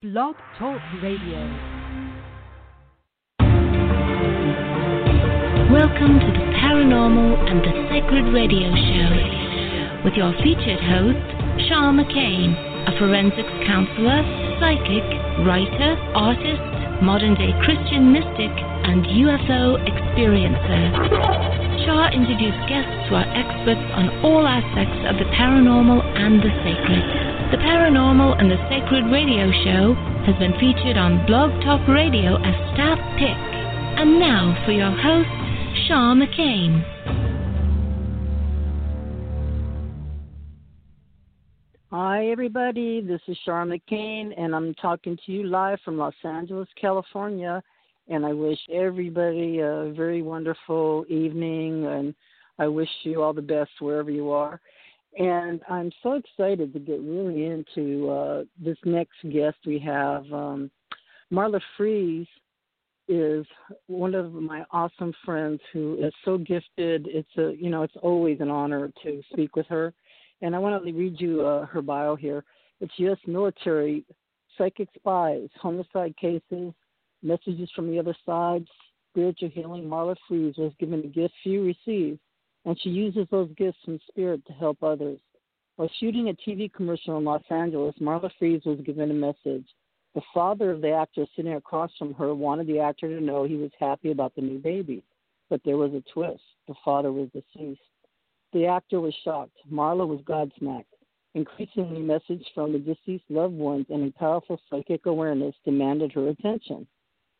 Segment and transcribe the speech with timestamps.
[0.00, 1.42] Blog Talk Radio.
[5.74, 9.10] Welcome to the Paranormal and the Sacred Radio Show
[10.06, 11.18] with your featured host,
[11.66, 12.54] Shar McCain,
[12.86, 14.22] a forensics counselor,
[14.62, 15.02] psychic,
[15.42, 18.54] writer, artist, modern day Christian mystic,
[18.86, 20.94] and UFO experiencer.
[21.84, 27.27] Shar introduced guests who are experts on all aspects of the paranormal and the sacred.
[27.50, 29.94] The Paranormal and the Sacred Radio Show
[30.26, 33.40] has been featured on Blog Talk Radio as Staff Pick.
[33.96, 36.84] And now for your host, Shar McCain.
[41.90, 43.00] Hi, everybody.
[43.00, 47.62] This is Shar McCain, and I'm talking to you live from Los Angeles, California.
[48.08, 52.14] And I wish everybody a very wonderful evening, and
[52.58, 54.60] I wish you all the best wherever you are.
[55.18, 60.24] And I'm so excited to get really into uh, this next guest we have.
[60.32, 60.70] Um,
[61.32, 62.28] Marla Frees
[63.08, 63.44] is
[63.88, 67.08] one of my awesome friends who is so gifted.
[67.08, 69.92] It's a you know it's always an honor to speak with her,
[70.40, 72.44] and I want to read you uh, her bio here.
[72.80, 73.18] It's U.S.
[73.26, 74.04] military,
[74.56, 76.72] psychic spies, homicide cases,
[77.24, 78.64] messages from the other side,
[79.10, 79.82] spiritual healing.
[79.84, 82.20] Marla Frees was given a gift few receive
[82.68, 85.18] and she uses those gifts from spirit to help others.
[85.76, 89.66] While shooting a TV commercial in Los Angeles, Marla Frees was given a message.
[90.14, 93.56] The father of the actor sitting across from her wanted the actor to know he
[93.56, 95.02] was happy about the new baby,
[95.48, 96.42] but there was a twist.
[96.66, 97.80] The father was deceased.
[98.52, 99.56] The actor was shocked.
[99.72, 100.84] Marla was godsmacked.
[101.34, 106.86] Increasingly, message from the deceased loved ones and a powerful psychic awareness demanded her attention.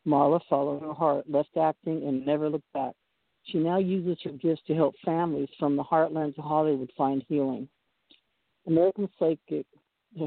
[0.07, 2.95] Marla followed her heart, left acting, and never looked back.
[3.43, 7.67] She now uses her gifts to help families from the heartlands of Hollywood find healing.
[8.67, 9.65] American Psychic,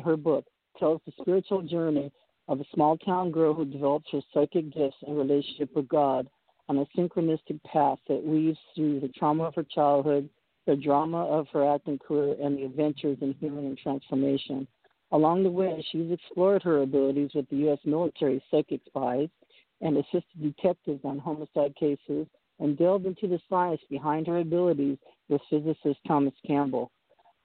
[0.05, 0.45] her book,
[0.79, 2.11] tells the spiritual journey
[2.49, 6.29] of a small town girl who develops her psychic gifts and relationship with God
[6.69, 10.29] on a synchronistic path that weaves through the trauma of her childhood,
[10.67, 14.67] the drama of her acting career, and the adventures in healing and transformation.
[15.13, 17.79] Along the way, she's explored her abilities with the U.S.
[17.85, 19.29] military psychic spies
[19.81, 22.27] and assisted detectives on homicide cases
[22.63, 24.97] and delved into the science behind her abilities
[25.29, 26.91] with physicist Thomas Campbell.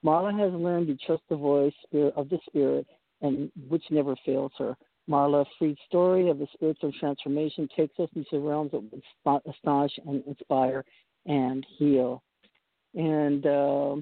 [0.06, 1.74] Marla has learned to trust the voice
[2.16, 2.86] of the spirit,
[3.22, 4.78] and which never fails her.
[5.10, 10.86] Marla Frees' story of the spiritual transformation takes us into realms that astonish and inspire
[11.26, 12.22] and heal.
[12.94, 13.96] And uh,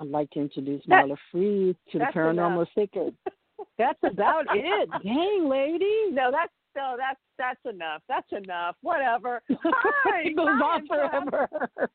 [0.00, 3.14] I'd like to introduce Marla Frees to the Paranormal Secret.
[3.78, 4.88] That's about it.
[5.04, 6.10] Dang, lady.
[6.10, 8.02] No, that's no, that's that's enough.
[8.08, 8.76] That's enough.
[8.82, 9.42] Whatever.
[9.50, 11.48] Hi, it goes on forever.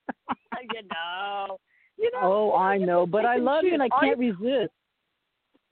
[0.74, 1.58] you know.
[1.98, 2.20] You know.
[2.22, 4.72] Oh, I know, but I love you and I can't resist.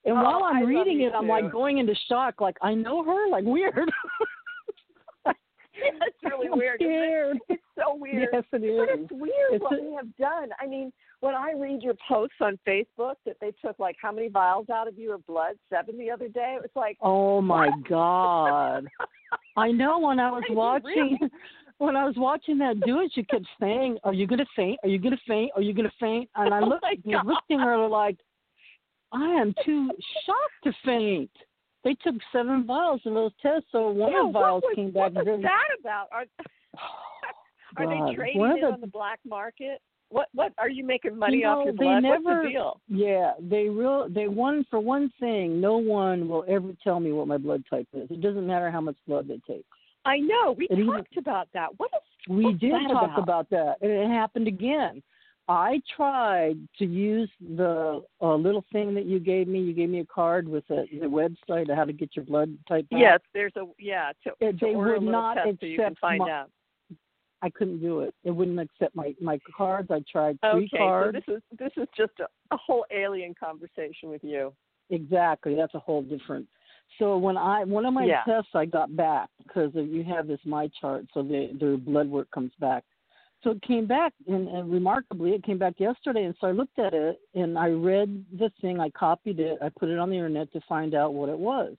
[0.05, 1.13] And oh, while I'm I reading it.
[1.13, 2.39] I'm like going into shock.
[2.39, 3.29] Like I know her.
[3.29, 3.73] Like weird.
[5.25, 6.79] it's really I'm weird.
[6.79, 7.38] Scared.
[7.50, 8.29] It's so weird.
[8.31, 8.79] Yes, it is.
[8.79, 10.50] But it's weird It's what a- we have done.
[10.59, 14.27] I mean, when I read your posts on Facebook that they took like how many
[14.27, 17.69] vials out of you of blood, seven the other day, it was like, Oh my
[17.87, 18.87] God.
[19.55, 21.31] I know when I was watching really?
[21.77, 24.79] when I was watching that do it, she kept saying, Are you gonna faint?
[24.83, 25.51] Are you gonna faint?
[25.55, 26.29] Are you gonna faint?
[26.35, 28.17] And I Oh looked my was looking at her like,
[29.11, 29.91] I am too
[30.25, 31.31] shocked to faint.
[31.83, 34.75] They took seven vials of those tests, so one yeah, of the vials what was,
[34.75, 36.07] came what was that about?
[36.11, 36.25] Are,
[37.77, 38.09] are God.
[38.09, 39.81] they trading it the- on the black market?
[40.11, 42.03] What what are you making money You off know, your they blood?
[42.03, 42.81] never- What's the deal?
[42.88, 47.27] Yeah, they real they one for one thing, no one will ever tell me what
[47.27, 48.11] my blood type is.
[48.11, 49.66] It doesn't matter how much blood they take.
[50.03, 50.51] I know.
[50.57, 51.69] We It even- talked about that.
[51.77, 53.19] What is We did talk about?
[53.19, 55.01] about that, and it happened again.
[55.47, 59.59] I tried to use the uh, little thing that you gave me.
[59.59, 62.55] You gave me a card with a, the website of how to get your blood
[62.69, 62.85] type.
[62.91, 64.11] Yes, there's a yeah.
[64.23, 66.50] To, to they would not test so you can find my- out.
[67.41, 68.13] I couldn't do it.
[68.24, 69.90] It wouldn't accept my my cards.
[69.91, 71.18] I tried three Okay, cards.
[71.25, 74.53] so this is this is just a, a whole alien conversation with you.
[74.90, 75.56] Exactly.
[75.56, 76.47] That's a whole different.
[77.00, 78.24] So when I one of my Yeah.
[78.25, 82.30] tests I got back because you have this my chart, so the their blood work
[82.31, 82.83] comes back.
[83.44, 86.25] So it came back, and, and remarkably, it came back yesterday.
[86.25, 88.80] And so I looked at it and I read the thing.
[88.80, 89.57] I copied it.
[89.63, 91.75] I put it on the internet to find out what it was.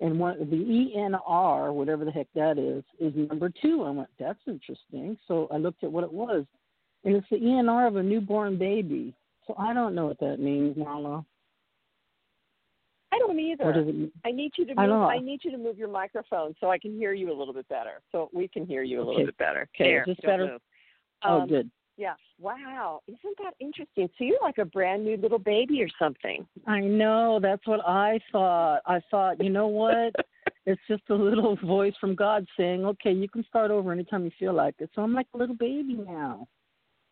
[0.00, 3.82] And one the ENR, whatever the heck that is, is number two.
[3.84, 5.16] I went, that's interesting.
[5.26, 6.44] So I looked at what it was,
[7.04, 9.14] and it's the ENR of a newborn baby.
[9.46, 11.24] So I don't know what that means, Marla.
[13.12, 13.64] I don't either.
[13.64, 14.12] What does it mean?
[14.24, 14.78] I need you to move.
[14.78, 15.10] I don't.
[15.10, 17.68] I need you to move your microphone so I can hear you a little bit
[17.68, 18.02] better.
[18.12, 19.68] So we can hear you a little bit better.
[19.74, 20.46] Okay, There, is this better?
[20.46, 20.60] move.
[21.24, 21.70] Oh, Um, good.
[21.96, 22.14] Yeah.
[22.38, 23.00] Wow.
[23.08, 24.08] Isn't that interesting?
[24.18, 26.46] So you're like a brand new little baby or something.
[26.66, 27.40] I know.
[27.40, 28.80] That's what I thought.
[28.86, 30.14] I thought, you know what?
[30.66, 34.30] it's just a little voice from God saying, okay, you can start over anytime you
[34.38, 34.90] feel like it.
[34.94, 36.46] So I'm like a little baby now.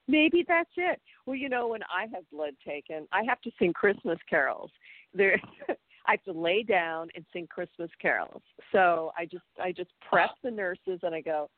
[0.06, 1.00] Maybe that's it.
[1.25, 4.70] Well, you know, when I have blood taken, I have to sing Christmas carols.
[5.14, 5.40] There,
[6.06, 8.42] I have to lay down and sing Christmas carols.
[8.70, 10.38] So I just, I just press ah.
[10.42, 11.48] the nurses and I go,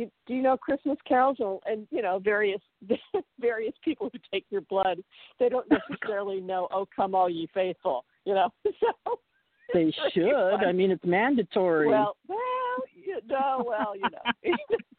[0.00, 1.36] you, do you know Christmas carols?
[1.40, 2.60] And, and you know, various,
[3.40, 4.98] various people who take your blood,
[5.38, 6.68] they don't necessarily know.
[6.72, 8.04] Oh, come all ye faithful.
[8.24, 9.18] You know, so
[9.72, 10.64] they should.
[10.66, 11.88] I mean, it's mandatory.
[11.88, 12.38] Well, well,
[12.94, 14.52] you know, well, you know,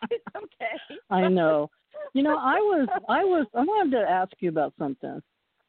[0.10, 1.00] it's okay.
[1.10, 1.70] I know.
[2.14, 5.22] You know, I was, I was, I wanted to ask you about something.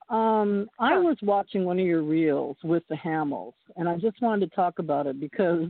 [0.08, 4.50] Um, I was watching one of your reels with the Hamels, and I just wanted
[4.50, 5.68] to talk about it because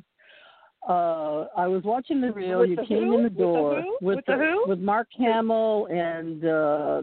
[0.88, 2.60] uh I was watching the reel.
[2.60, 3.18] With you the came who?
[3.18, 4.06] in the door With the who?
[4.06, 4.64] with the who?
[4.68, 7.02] with Mark Hamill and uh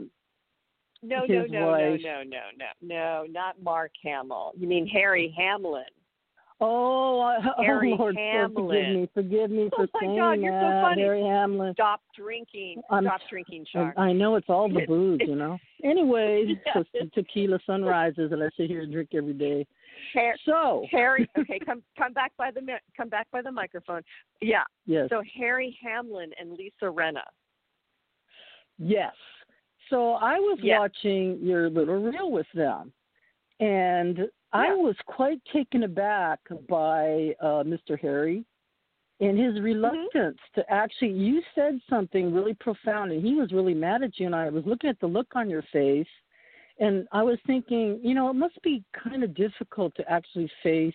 [1.01, 2.01] No, no, his no, no, wife.
[2.03, 4.51] no, no, no, no, not Mark Hamill.
[4.57, 5.85] You mean Harry Hamlin?
[6.61, 10.51] oh, I, Harry oh Lord, so forgive me, forgive me for Oh saying God, you're
[10.61, 10.81] so that.
[10.83, 11.01] funny.
[11.03, 11.73] Harry Hamlin.
[11.73, 12.81] Stop drinking.
[12.89, 13.93] I'm- Stop drinking, I, Shar.
[13.97, 15.57] I know it's all the booze, you know.
[15.85, 16.83] Anyways, Yeah.
[16.93, 19.65] it's tequila sunrises that I sit here and drink every day.
[20.13, 24.01] Har- So Harry, okay, come come back by the mi- come back by the microphone.
[24.41, 24.63] Yeah.
[24.85, 27.23] yes, So Harry Hamlin and Lisa Rinna.
[28.77, 29.13] Yes.
[29.89, 30.79] So I was Yeah.
[30.79, 32.93] watching your little reel with them,
[33.59, 37.99] and I was quite taken aback by uh, Mr.
[37.99, 38.45] Harry
[39.19, 39.55] and Mm-hmm.
[39.55, 41.11] his reluctance to actually.
[41.11, 44.27] You said something really profound, and he was really mad at you.
[44.27, 46.07] And I was looking at the look on your face,
[46.79, 50.93] and I was thinking, you know, it must be kind of difficult to actually face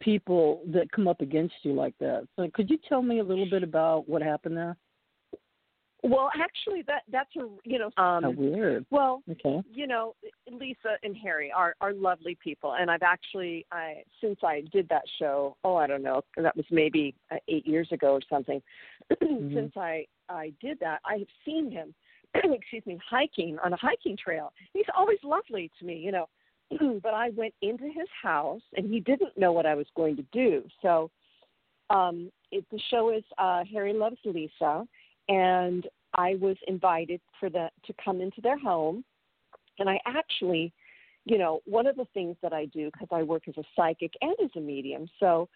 [0.00, 2.26] people that come up against you like that.
[2.36, 4.76] So, could you tell me a little bit about what happened there?
[6.04, 8.86] Well, actually, that that's a you know um weird.
[8.90, 9.60] well Okay.
[9.70, 10.14] you know
[10.50, 15.02] lisa and harry are are lovely people and i've actually i since i did that
[15.18, 18.62] show oh i don't know that was maybe uh, eight years ago or something
[19.22, 19.52] Mhm.
[19.54, 21.94] since i i did that i have seen him
[22.34, 24.52] excuse me hiking on a hiking trail.
[24.72, 26.28] He's always lovely to me you know.
[27.02, 30.24] But i went into his house and he didn't know what i was going to
[30.32, 30.62] do.
[30.82, 31.10] So
[31.90, 34.86] um it the show is uh harry loves lisa
[35.28, 39.04] and I was invited for the to come into their home,
[39.78, 40.72] and I actually,
[41.24, 44.12] you know, one of the things that I do because I work as a psychic
[44.20, 45.48] and as a medium, so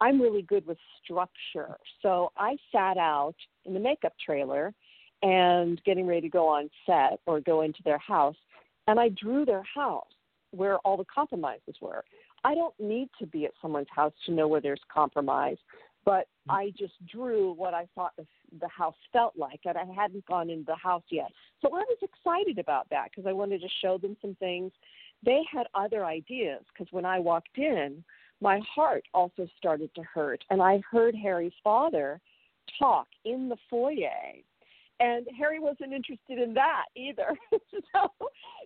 [0.00, 1.76] I'm really good with structure.
[2.02, 3.34] So I sat out
[3.64, 4.72] in the makeup trailer
[5.22, 8.36] and getting ready to go on set or go into their house,
[8.86, 10.06] and I drew their house
[10.52, 12.04] where all the compromises were.
[12.42, 15.58] I don't need to be at someone's house to know where there's compromise
[16.04, 16.52] but mm-hmm.
[16.52, 18.26] I just drew what I thought the,
[18.60, 21.30] the house felt like, and I hadn't gone into the house yet.
[21.60, 24.72] So I was excited about that because I wanted to show them some things.
[25.24, 28.02] They had other ideas because when I walked in,
[28.40, 32.20] my heart also started to hurt, and I heard Harry's father
[32.78, 34.08] talk in the foyer.
[35.00, 37.34] And Harry wasn't interested in that either.
[37.92, 38.12] so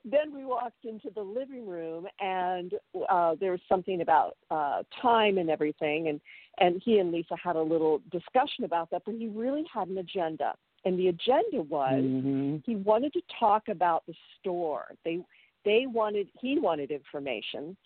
[0.05, 2.75] then we walked into the living room, and
[3.09, 6.09] uh, there was something about uh, time and everything.
[6.09, 6.21] And
[6.59, 9.99] and he and Lisa had a little discussion about that, but he really had an
[9.99, 10.55] agenda.
[10.85, 12.63] And the agenda was Mhm.
[12.67, 14.95] he wanted to talk about the store.
[15.05, 15.25] They
[15.65, 17.77] they wanted he wanted information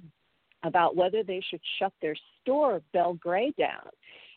[0.64, 3.88] about whether they should shut their store Belle Gray down.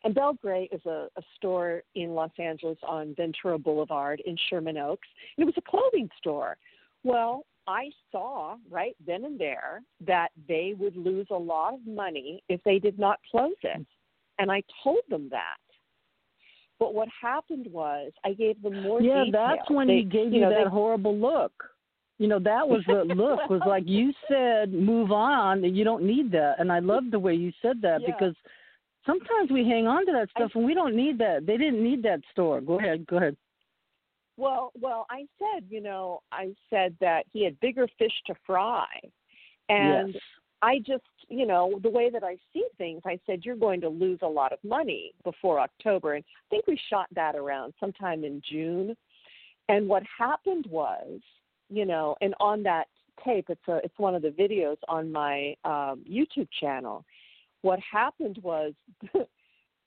[0.03, 4.77] And Belle Gray is a, a store in Los Angeles on Ventura Boulevard in Sherman
[4.77, 5.07] Oaks.
[5.37, 6.57] And it was a clothing store.
[7.03, 12.43] Well, I saw right then and there that they would lose a lot of money
[12.49, 13.85] if they did not close it.
[14.39, 15.57] And I told them that.
[16.79, 19.31] But what happened was I gave them more Yeah, details.
[19.57, 21.53] that's when They- he gave you, know, that they- horrible look.
[22.17, 26.03] You know, that was the look was like you said, move on, and you don't
[26.03, 26.59] need that.
[26.59, 28.07] And I love the way you said that Yeah.
[28.07, 28.35] because
[29.05, 31.45] sometimes we hang on to that I- stuff and we don't need that.
[31.45, 32.61] They didn't need that store.
[32.61, 33.37] Go ahead, go ahead.
[34.37, 38.87] Well, well, I said, you know, I said that he had bigger fish to fry,
[39.69, 40.23] and yes.
[40.63, 43.89] I just, you know, the way that I see things, I said you're going to
[43.89, 48.23] lose a lot of money before October, and I think we shot that around sometime
[48.23, 48.95] in June.
[49.69, 51.19] And what happened was,
[51.69, 52.87] you know, and on that
[53.23, 57.05] tape, it's a, it's one of the videos on my um, YouTube channel.
[57.61, 58.73] What happened was,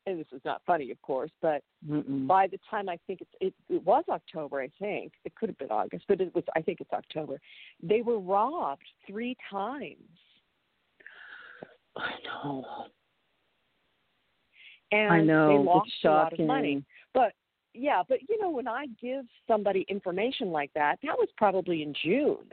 [0.07, 2.27] and this is not funny, of course, but Mm-mm.
[2.27, 5.59] by the time I think it's it, it was October, I think it could have
[5.59, 7.41] been August, but it was I think it's October.
[7.83, 9.97] They were robbed three times,
[11.97, 12.65] I know.
[14.93, 15.49] and I know.
[15.49, 16.45] they lost it's a lot shocking.
[16.45, 16.85] of money.
[17.13, 17.33] But
[17.73, 21.95] yeah, but you know, when I give somebody information like that, that was probably in
[22.05, 22.47] June.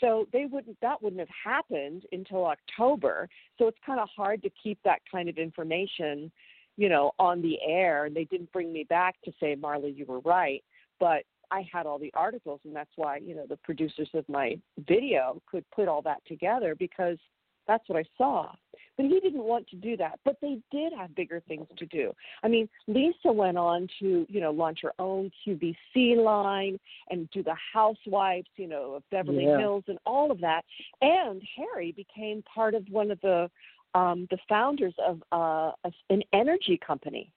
[0.00, 3.28] So they wouldn't that wouldn't have happened until October.
[3.58, 6.30] So it's kind of hard to keep that kind of information,
[6.76, 8.04] you know, on the air.
[8.04, 10.62] And they didn't bring me back to say, Marla, you were right.
[11.00, 14.58] But I had all the articles, and that's why you know the producers of my
[14.88, 17.18] video could put all that together because
[17.66, 18.52] that's what I saw.
[18.96, 20.20] But he didn't want to do that.
[20.24, 22.12] But they did have bigger things to do.
[22.42, 26.78] I mean, Lisa went on to, you know, launch her own QVC line
[27.10, 29.58] and do the housewives, you know, of Beverly Yeah.
[29.58, 30.64] Hills and all of that.
[31.00, 33.50] And Harry became part of one of the
[33.94, 37.32] um the founders of uh a, an energy company.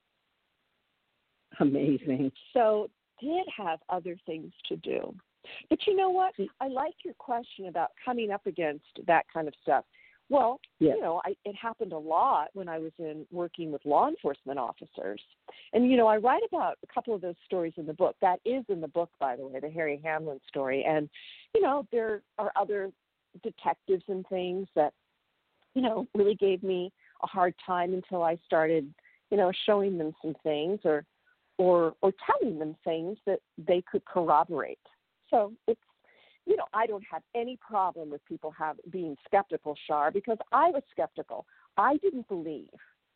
[1.60, 2.31] Amazing.
[2.53, 5.15] So did have other things to do.
[5.69, 6.34] But you know what?
[6.60, 9.86] I like your question about coming up against that kind of stuff.
[10.29, 14.10] Well, you know, I, it happened a lot when I was in working with law
[14.10, 15.22] enforcement officers.
[15.72, 18.15] And you know, I write about a couple of those stories in the book.
[18.22, 20.84] That is in the book, by the way, the Harry Hamlin story.
[20.84, 21.10] And
[21.55, 22.91] you know, there are other
[23.41, 24.93] detectives and things that
[25.75, 26.91] you know really gave me
[27.24, 28.93] a hard time until I started,
[29.31, 31.05] you know, showing them some things or
[31.57, 34.79] or or telling them things that they could corroborate.
[35.29, 35.81] So it's
[36.48, 40.70] you know, I don't have any problem with people have being skeptical, Shar, because I
[40.70, 41.46] was skeptical.
[41.75, 42.70] I didn't believe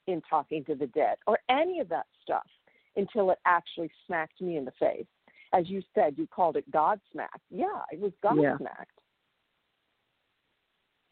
[0.08, 2.46] in talking to the dead or any of that stuff
[2.98, 5.06] until it actually smacked me in the face.
[5.54, 7.40] As you said, you called it God smacked.
[7.50, 8.58] Yeah, it was God Yeah.
[8.58, 9.00] smacked.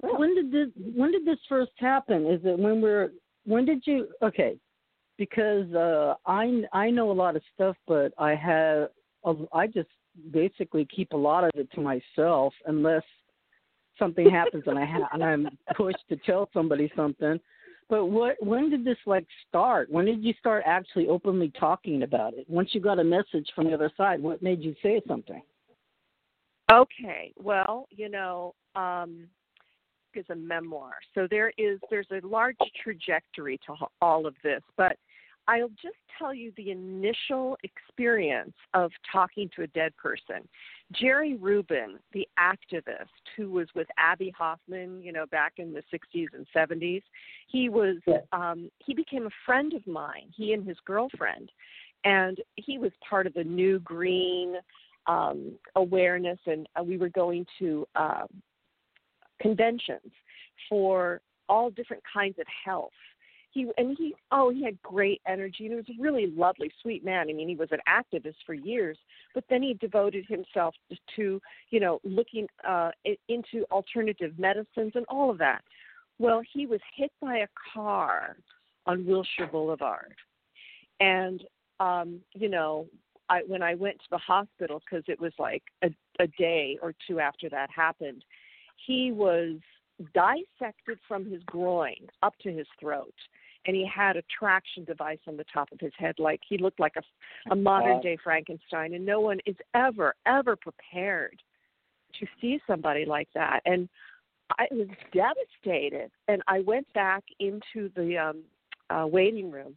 [0.01, 2.25] When did this when did this first happen?
[2.25, 3.11] Is it when we're
[3.45, 4.57] when did you okay?
[5.17, 8.89] Because uh I I know a lot of stuff but I have
[9.53, 9.89] I just
[10.31, 13.03] basically keep a lot of it to myself unless
[13.97, 17.39] something happens and I ha- and I'm pushed to tell somebody something.
[17.89, 19.91] But what when did this like start?
[19.91, 22.45] When did you start actually openly talking about it?
[22.47, 25.41] Once you got a message from the other side, what made you say something?
[26.71, 29.27] Okay, well, you know, um,
[30.13, 34.97] is a memoir, so there is there's a large trajectory to all of this, but
[35.47, 40.47] I'll just tell you the initial experience of talking to a dead person.
[40.91, 46.27] Jerry Rubin, the activist who was with Abbie Hoffman, you know, back in the 60s
[46.33, 47.01] and 70s,
[47.47, 48.19] he was Yeah.
[48.31, 50.31] um, he became a friend of mine.
[50.35, 51.51] He and his girlfriend,
[52.03, 54.55] and he was part of the New Green
[55.07, 58.27] um, awareness, and uh, we were going to uh,
[59.41, 60.11] conventions
[60.67, 62.91] for all different kinds of health.
[63.51, 67.03] He and he oh he had great energy and he was a really lovely sweet
[67.03, 67.27] man.
[67.29, 68.97] I mean he was an activist for years,
[69.33, 70.75] but then he devoted himself
[71.15, 72.91] to you know looking uh,
[73.27, 75.63] into alternative medicines and all of that.
[76.19, 78.35] Well, he was hit by a car
[78.85, 80.15] on Wilshire Boulevard,
[80.99, 81.43] and
[81.79, 82.85] um, you know
[83.29, 85.89] I, when I went to the hospital because it was like a,
[86.19, 88.23] a day or two after that happened,
[88.85, 89.57] he was
[90.13, 93.13] dissected from his groin up to his throat,
[93.65, 96.79] and he had a traction device on the top of his head, like he looked
[96.79, 98.93] like a, a modern day Frankenstein.
[98.93, 101.41] And no one is ever, ever prepared
[102.19, 103.61] to see somebody like that.
[103.65, 103.89] And
[104.57, 106.09] I was devastated.
[106.27, 108.43] And I went back into the um,
[108.89, 109.75] uh, waiting room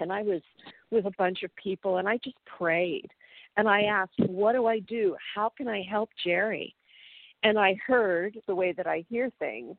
[0.00, 0.42] and I was
[0.90, 3.10] with a bunch of people and I just prayed
[3.56, 5.16] and I asked, What do I do?
[5.34, 6.74] How can I help Jerry?
[7.42, 9.76] And I heard the way that I hear things,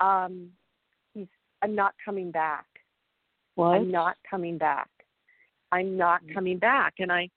[0.00, 0.48] um,
[1.14, 1.26] he's
[1.62, 2.66] I'm not coming back.
[3.54, 3.74] What?
[3.74, 4.88] I'm not coming back.
[5.70, 6.94] I'm not coming back.
[6.98, 7.28] And I,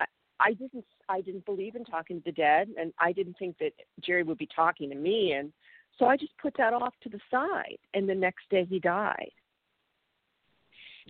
[0.00, 0.06] I
[0.40, 3.72] I didn't I didn't believe in talking to the dead and I didn't think that
[4.00, 5.52] Jerry would be talking to me and
[5.98, 9.30] so I just put that off to the side and the next day he died.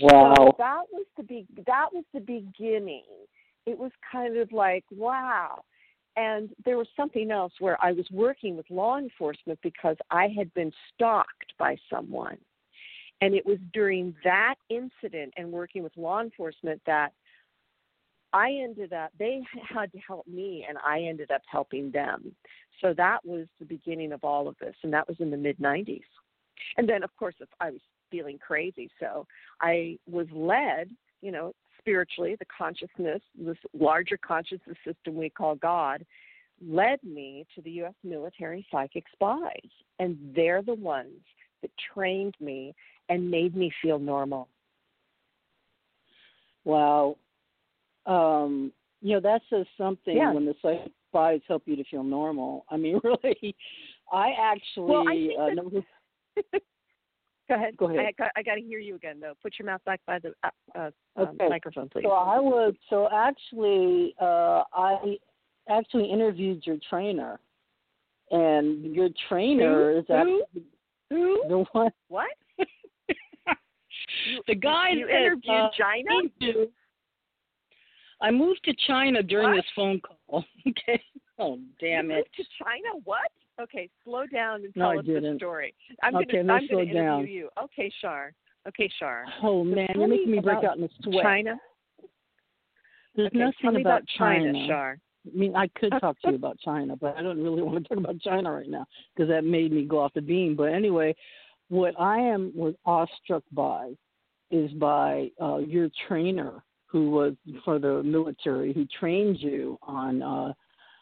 [0.01, 0.35] Wow.
[0.37, 3.05] So that was the be- that was the beginning.
[3.67, 5.63] It was kind of like wow.
[6.17, 10.53] And there was something else where I was working with law enforcement because I had
[10.55, 12.39] been stalked by someone.
[13.21, 17.13] And it was during that incident and working with law enforcement that
[18.33, 22.35] I ended up, they had to help me and I ended up helping them.
[22.81, 24.75] So that was the beginning of all of this.
[24.83, 26.01] And that was in the mid 90s.
[26.77, 28.91] And then, of course, I was feeling crazy.
[28.99, 29.27] So
[29.61, 30.91] I was led,
[31.21, 36.05] you know, spiritually, the consciousness, this larger consciousness system we call God,
[36.67, 37.95] led me to the U.S.
[38.05, 39.71] military psychic spies.
[39.99, 41.21] And they're the ones
[41.63, 42.75] that trained me
[43.09, 44.49] and made me feel normal.
[46.65, 47.17] Wow.
[48.07, 48.73] Um,
[49.03, 50.33] you know, that says something Yeah.
[50.33, 52.65] when the psychic spies help you to feel normal.
[52.71, 53.55] I mean, really,
[54.13, 56.63] I actually Well, I uh, that-
[57.51, 57.77] Go ahead.
[57.77, 57.99] Go ahead.
[58.07, 59.33] I got, I got to hear you again, though.
[59.43, 62.05] Put your mouth back by the uh, uh, um, microphone, please.
[62.05, 65.17] So I was so actually uh I
[65.69, 67.41] actually interviewed your trainer.
[68.31, 69.99] And your trainer Who?
[69.99, 70.65] is actually
[71.11, 71.43] Who?
[71.49, 72.29] the one What?
[74.47, 75.71] the guy you that, interviewed uh,
[76.41, 76.71] to-
[78.23, 79.57] I moved to China during What?
[79.57, 80.45] this phone call.
[80.69, 81.03] Okay.
[81.41, 82.19] Oh damn You it.
[82.19, 83.01] moved to China?
[83.05, 83.31] What?
[83.61, 85.75] Okay, slow down and No, tell I us the story.
[86.03, 87.27] I'm Okay, gonna, no, I'm interview down.
[87.27, 87.49] you.
[87.63, 88.33] Okay, Shar.
[88.67, 89.25] Okay, Shar.
[89.43, 91.23] Oh man, you're making me break out in a sweat.
[91.25, 91.57] China.
[93.17, 94.67] There's okay, nothing me about China, China.
[94.67, 94.99] Shar.
[95.27, 97.89] I mean, I could talk to you about China, but I don't really want to
[97.89, 100.57] talk about China right now because that made me go off the beam.
[100.57, 101.15] But anyway,
[101.69, 103.93] what I am was awestruck by
[104.51, 110.53] is by uh, your trainer who was for the military who trained you on uh,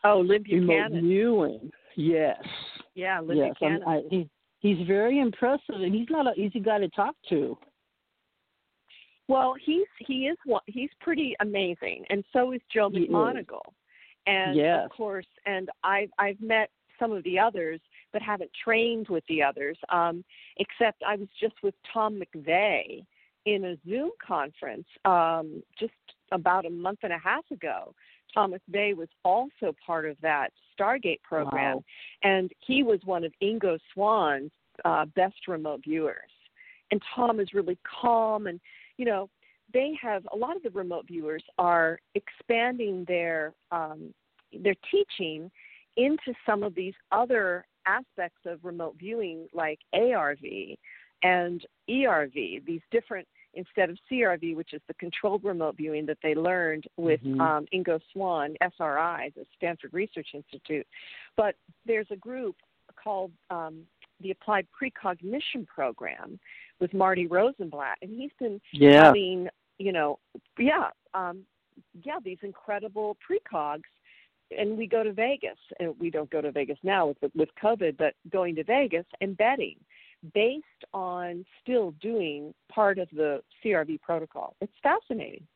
[0.05, 1.00] Oh, Lyn remote Buchanan.
[1.09, 1.71] viewing.
[2.00, 2.40] Yes,
[2.95, 3.55] Yeah, Lyn yes.
[3.61, 4.28] I'm- I, he,
[4.61, 7.59] he's very impressive, and he's not an easy guy to talk to.
[9.26, 10.38] Well, he's he is.
[10.67, 12.88] He's pretty amazing, and so is Joe.
[12.88, 13.73] McMoneagle.
[14.28, 14.85] And Yes.
[14.85, 17.81] of course, and I've I've met some of the others,
[18.12, 19.76] but haven't trained with the others.
[19.88, 20.25] Um,
[20.59, 23.05] except I was just with Tom McNear
[23.45, 25.93] in a Zoom conference um, just
[26.33, 27.93] about a month and a half ago.
[28.32, 31.85] Tom Bay was also part of that Stargate program, Wow.
[32.23, 34.52] and he was one of Ingo Swann's
[34.85, 36.30] uh, best remote viewers.
[36.90, 38.61] And Tom is really calm and
[38.99, 39.30] you know,
[39.73, 44.12] they have a lot of the remote viewers are expanding their um,
[44.52, 45.50] their teaching
[45.97, 50.38] into some of these other aspects of remote viewing, like ARV
[51.23, 52.64] and ERV.
[52.64, 57.23] These different instead of CRV, which is the controlled remote viewing that they learned with
[57.23, 57.40] Mhm.
[57.40, 60.87] um, Ingo Swann, SRI, the Stanford Research Institute.
[61.37, 62.57] But there's a group
[62.97, 63.87] called um,
[64.21, 66.38] the Applied Precognition Program
[66.81, 69.05] with Marty Rosenblatt, and he's been Yeah.
[69.05, 70.19] having, you know,
[70.59, 71.47] yeah, um,
[72.02, 73.85] yeah, these incredible precogs.
[74.57, 77.97] And we go to Vegas, and we don't go to Vegas now with with COVID,
[77.97, 79.78] but going to Vegas and betting
[80.35, 84.57] based on still doing part of the CRV protocol.
[84.61, 85.47] It's fascinating.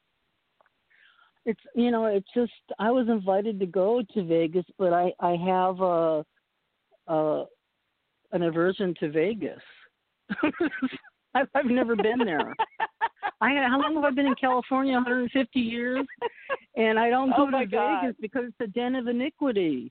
[1.44, 5.36] It's you know, it's just I was invited to go to Vegas, but I I
[5.36, 6.24] have a
[7.08, 7.44] a
[8.32, 9.62] an aversion to Vegas.
[11.34, 12.54] I've I've never been there.
[13.40, 14.94] I how long have I been in California?
[14.94, 16.06] 150 years,
[16.76, 18.02] and I don't Oh, go my to God.
[18.02, 19.90] Vegas because it's a den of iniquity.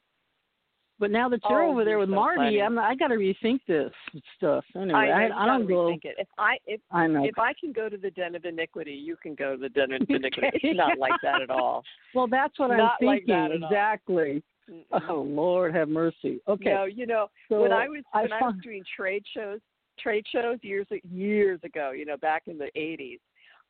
[1.02, 2.62] But now that you're Oh, over there with so Marty, funny.
[2.62, 3.92] I'm I got to rethink this
[4.38, 4.64] stuff.
[4.76, 5.90] Anyway, I, I, I don't go.
[5.90, 6.00] it.
[6.04, 7.26] If I if I know.
[7.26, 9.94] if I can go to the den of iniquity, you can go to the den
[9.94, 10.48] of iniquity.
[10.48, 10.60] Okay.
[10.62, 11.84] It's not like that at all.
[12.14, 13.68] well, that's what I'm not like thinking all.
[13.68, 14.44] exactly.
[14.70, 15.02] Mm-mm.
[15.10, 16.40] Oh Lord, have mercy.
[16.48, 16.70] Okay.
[16.70, 19.60] No, you know, so when I was when I was doing trade shows,
[20.00, 23.20] trade shows years years ago, you know, back in the '80s,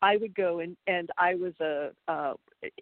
[0.02, 2.34] I would go and and I was a uh,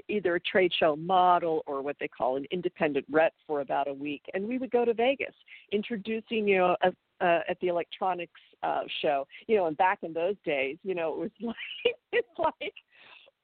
[0.07, 3.93] either a trade show model or what they call an independent rep for about a
[3.93, 5.35] week, and we would go to Vegas,
[5.71, 6.75] introducing you know.
[6.83, 10.95] A, uh, at the electronics uh, show, you know, and back in those days, you
[10.95, 12.73] know, it was like it's like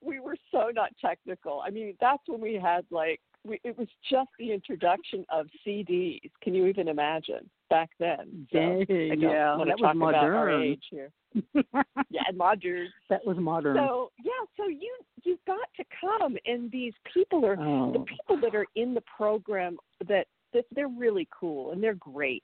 [0.02, 1.62] we were so not technical.
[1.66, 6.32] I mean, that's when we had like we, it was just the introduction of CDs.
[6.42, 8.48] Can you even imagine back then?
[8.52, 8.86] So, Dang,
[9.20, 10.62] yeah, that was talk about our modern.
[10.62, 11.12] age here.
[12.10, 12.88] Yeah, and modern.
[13.10, 13.76] that was modern.
[13.76, 18.06] So yeah, so you you've got to come, and these people are the oh.
[18.08, 22.44] people that are in the program that, that they're really cool and they're great,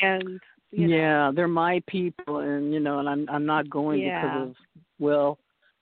[0.00, 4.00] and you know, yeah, they're my people, and you know, and I'm I'm not going
[4.00, 4.22] Yeah.
[4.22, 4.56] because of
[4.98, 5.38] well,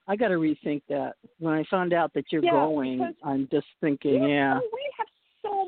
[0.09, 1.15] I got to rethink that.
[1.39, 4.67] When I found out that you're Yeah, going, I'm just thinking, yeah, so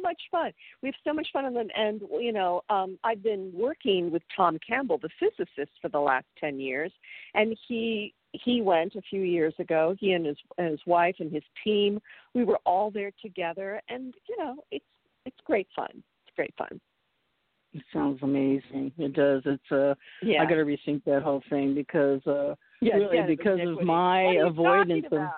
[0.07, 0.53] much fun.
[0.83, 1.69] We have so much fun, on them.
[1.75, 6.27] and you know, um, I've been working with Tom Campbell, the physicist, for the last
[6.40, 6.92] ten years,
[7.35, 9.95] and he he went a few years ago.
[9.99, 12.01] He and his and his wife and his team.
[12.35, 14.85] We were all there together, and you know, it's
[15.25, 15.90] it's great fun.
[15.92, 16.81] It's great fun.
[17.73, 18.92] it sounds amazing.
[18.99, 19.42] It does.
[19.45, 23.27] It's uh, Yeah, I got to rethink that whole thing because uh, yeah, really yeah,
[23.27, 25.29] because of my What are you avoidance of?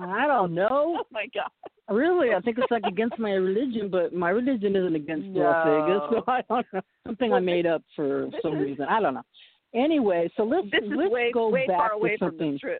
[0.00, 0.98] I don't know.
[1.00, 1.50] Oh my god.
[1.88, 6.02] Really, I think it's like against my religion, but my religion isn't against Las Vegas,
[6.10, 6.24] so No.
[6.28, 6.80] I don't know.
[7.06, 8.86] Something I made up for this some is- reason.
[8.88, 9.22] I don't know.
[9.74, 12.52] Anyway, so let's This is let's way go way back far to away from something.
[12.54, 12.78] the truth.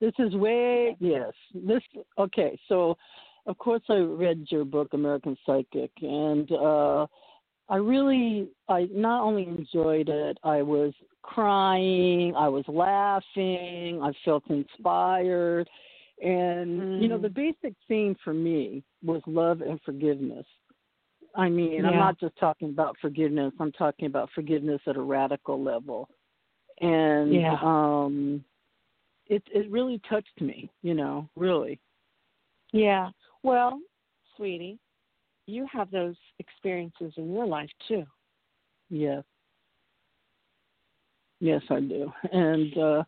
[0.00, 1.32] This is way yes.
[1.54, 1.82] This
[2.18, 2.58] okay.
[2.68, 2.96] So,
[3.46, 7.06] of course, I read your book, American Psychic, and uh,
[7.68, 14.42] I really, I not only enjoyed it, I was crying, I was laughing, I felt
[14.48, 15.68] inspired,
[16.20, 17.22] and you know, Mm.
[17.22, 20.46] the basic theme for me was love and forgiveness.
[21.34, 23.54] I mean, I'm not just talking about forgiveness.
[23.58, 26.08] I'm talking about forgiveness at a radical level.
[26.80, 27.58] and Yeah.
[27.62, 28.44] um,
[29.26, 30.68] it it really touched me.
[30.82, 31.78] You know, really.
[32.72, 33.10] Yeah.
[33.42, 33.80] Well,
[34.36, 34.78] sweetie,
[35.46, 38.04] you have those experiences in your life too.
[38.90, 39.24] Yes.
[41.40, 43.04] Yes, I do, and uh,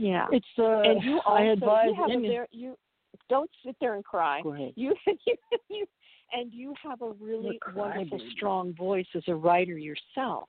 [0.00, 0.28] Yeah.
[0.32, 2.74] it's uh, and you also I advise you have a very, you
[3.28, 4.40] don't sit there and cry.
[4.42, 4.72] Go ahead.
[4.74, 5.36] You you
[5.68, 5.86] you
[6.32, 8.30] and you have a really wonderful, baby.
[8.34, 10.48] strong voice as a writer yourself.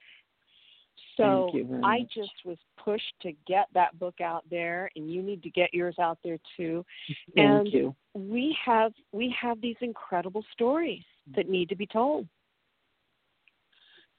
[1.17, 5.11] So Thank you very I just was pushed to get that book out there, and
[5.11, 6.85] you need to get yours out there too.
[7.35, 7.95] Thank and you.
[8.13, 11.03] we have we have these incredible stories
[11.35, 12.25] that need to be told.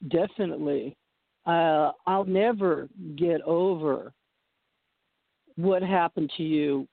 [0.08, 0.94] Definitely.
[1.46, 4.12] Uh, I'll never get over
[5.56, 6.86] what happened to you.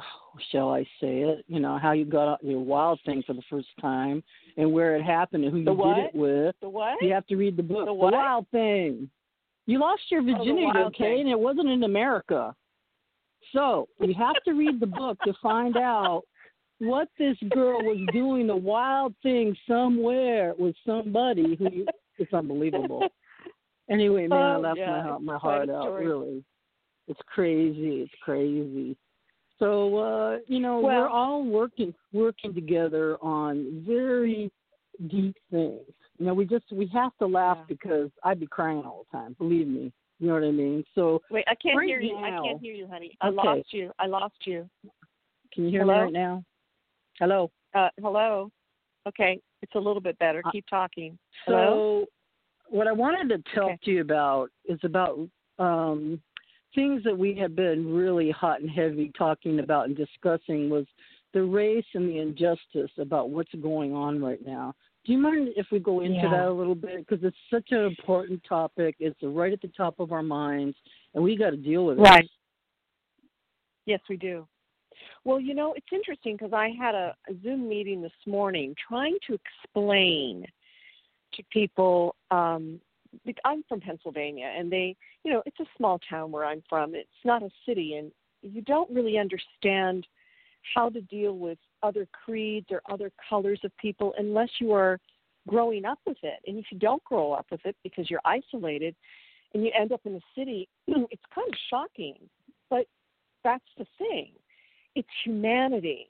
[0.00, 1.44] oh, Shall I say it?
[1.48, 4.22] You know how you got out your wild thing for the first time,
[4.56, 5.94] and where it happened, and who The you what?
[5.96, 6.54] did it with.
[6.60, 6.96] The what?
[7.02, 7.86] You have to read the book.
[7.86, 8.12] The what?
[8.12, 9.10] wild thing.
[9.66, 11.20] You lost your Oh, virginity, wild okay, thing.
[11.22, 12.54] and it wasn't in America.
[13.52, 16.22] So you have to read the book to find out
[16.78, 18.46] what this girl was doing.
[18.46, 21.86] The wild thing somewhere with somebody who you,
[22.18, 23.06] it's unbelievable.
[23.90, 25.82] Anyway, man, oh, I left yeah, my heart, my heart out.
[25.82, 26.06] story.
[26.06, 26.44] Really,
[27.10, 28.02] it's crazy.
[28.02, 28.96] It's crazy.
[29.58, 34.50] So uh, you know, Well- we're all working working together on very
[35.08, 35.80] deep things.
[36.18, 37.64] You know, we just we have to laugh Yeah.
[37.68, 39.34] because I'd be crying all the time.
[39.38, 39.92] Believe me.
[40.18, 40.84] You know what I mean?
[40.94, 42.16] So Wait, I can't Right hear you.
[42.16, 43.16] I can't hear you, honey.
[43.22, 43.36] I Okay.
[43.36, 43.90] lost you.
[43.98, 44.68] I lost you.
[45.52, 45.94] can you hear Hello?
[45.94, 46.44] me right now?
[47.18, 47.50] Hello.
[47.74, 48.50] Uh, hello.
[49.08, 50.42] Okay, it's a little bit better.
[50.44, 51.18] Uh, Keep talking.
[51.46, 52.04] Hello?
[52.04, 52.06] So,
[52.76, 53.78] what I wanted to talk Okay.
[53.84, 55.18] to you about is about
[55.58, 56.20] um,
[56.74, 60.86] things that we have been really hot and heavy talking about and discussing was
[61.32, 64.74] the race and the injustice about what's going on right now.
[65.04, 66.30] Do you mind if we go into Yeah.
[66.30, 67.06] that a little bit?
[67.06, 68.96] Because it's such an important topic.
[68.98, 70.76] It's right at the top of our minds,
[71.14, 72.02] and we got to deal with it.
[72.02, 72.28] Right.
[73.86, 74.46] Yes, we do.
[75.24, 79.16] Well, you know, it's interesting because I had a, a Zoom meeting this morning trying
[79.26, 80.46] to explain
[81.34, 82.14] to people.
[82.30, 82.89] Um, bec-
[83.44, 86.94] I'm from Pennsylvania, and they, you know, it's a small town where I'm from.
[86.94, 90.06] It's not a city, and you don't really understand
[90.74, 94.98] how to deal with other creeds or other colors of people unless you are
[95.48, 96.38] growing up with it.
[96.46, 98.94] And if you don't grow up with it because you're isolated
[99.54, 102.16] and you end up in the city, it's kind of shocking.
[102.68, 102.86] But
[103.42, 104.32] that's the thing
[104.96, 106.08] it's humanity.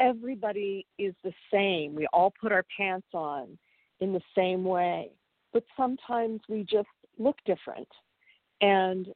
[0.00, 1.94] Everybody is the same.
[1.94, 3.58] We all put our pants on
[4.00, 5.10] in the same way.
[5.52, 7.88] But sometimes we just look different.
[8.60, 9.08] And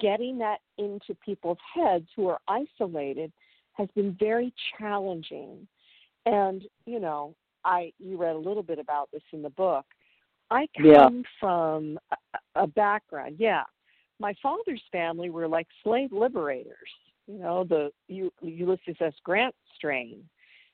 [0.00, 3.32] getting that into people's heads who are isolated
[3.74, 5.66] has been very challenging.
[6.26, 9.84] And, you know, I you read a little bit about this in the book.
[10.50, 11.08] I come Yeah.
[11.38, 13.64] from a, a background, yeah.
[14.18, 16.90] My father's family were like slave liberators,
[17.26, 19.14] you know, the U, Ulysses S.
[19.24, 20.28] Grant strain.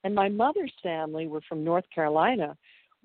[0.05, 2.57] And my mother's family were from North Carolina,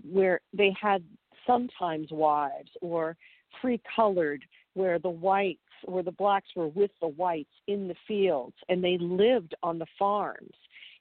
[0.03, 1.03] where they had
[1.45, 3.15] sometimes wives or
[3.61, 8.55] free colored, where the whites or the blacks were with the whites in the fields
[8.69, 10.55] and they lived on the farms.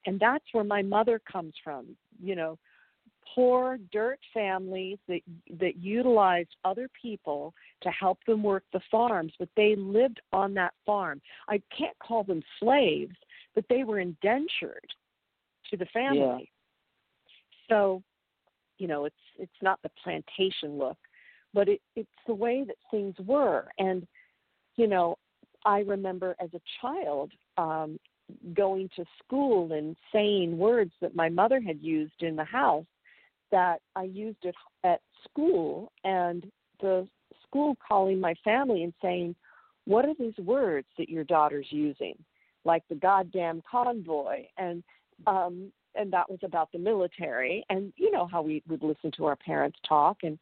[0.07, 2.59] And that's where my mother comes from, you know,
[3.35, 5.21] poor dirt families that
[5.59, 10.75] that utilized other people to help them work the farms, but they lived on that
[10.85, 11.21] farm.
[11.49, 13.15] I can't call them slaves,
[13.55, 14.87] but they were indentured
[15.71, 16.19] to the family.
[16.19, 16.39] yeah.
[17.69, 18.03] So,
[18.79, 20.99] you know, it's it's not the plantation look,
[21.55, 23.67] but it it's the way that things were.
[23.79, 24.07] And,
[24.77, 25.17] you know,
[25.65, 27.99] I remember as a child um
[28.55, 32.87] going to school and saying words that my mother had used in the house
[33.51, 36.51] that I used at at school and
[36.81, 37.07] the
[37.47, 39.35] school calling my family and saying,
[39.85, 42.15] What are these words that your daughter's using?
[42.65, 44.83] Like the goddamn convoy and
[45.27, 49.25] um and that was about the military and you know how we would listen to
[49.27, 50.39] our parents talk and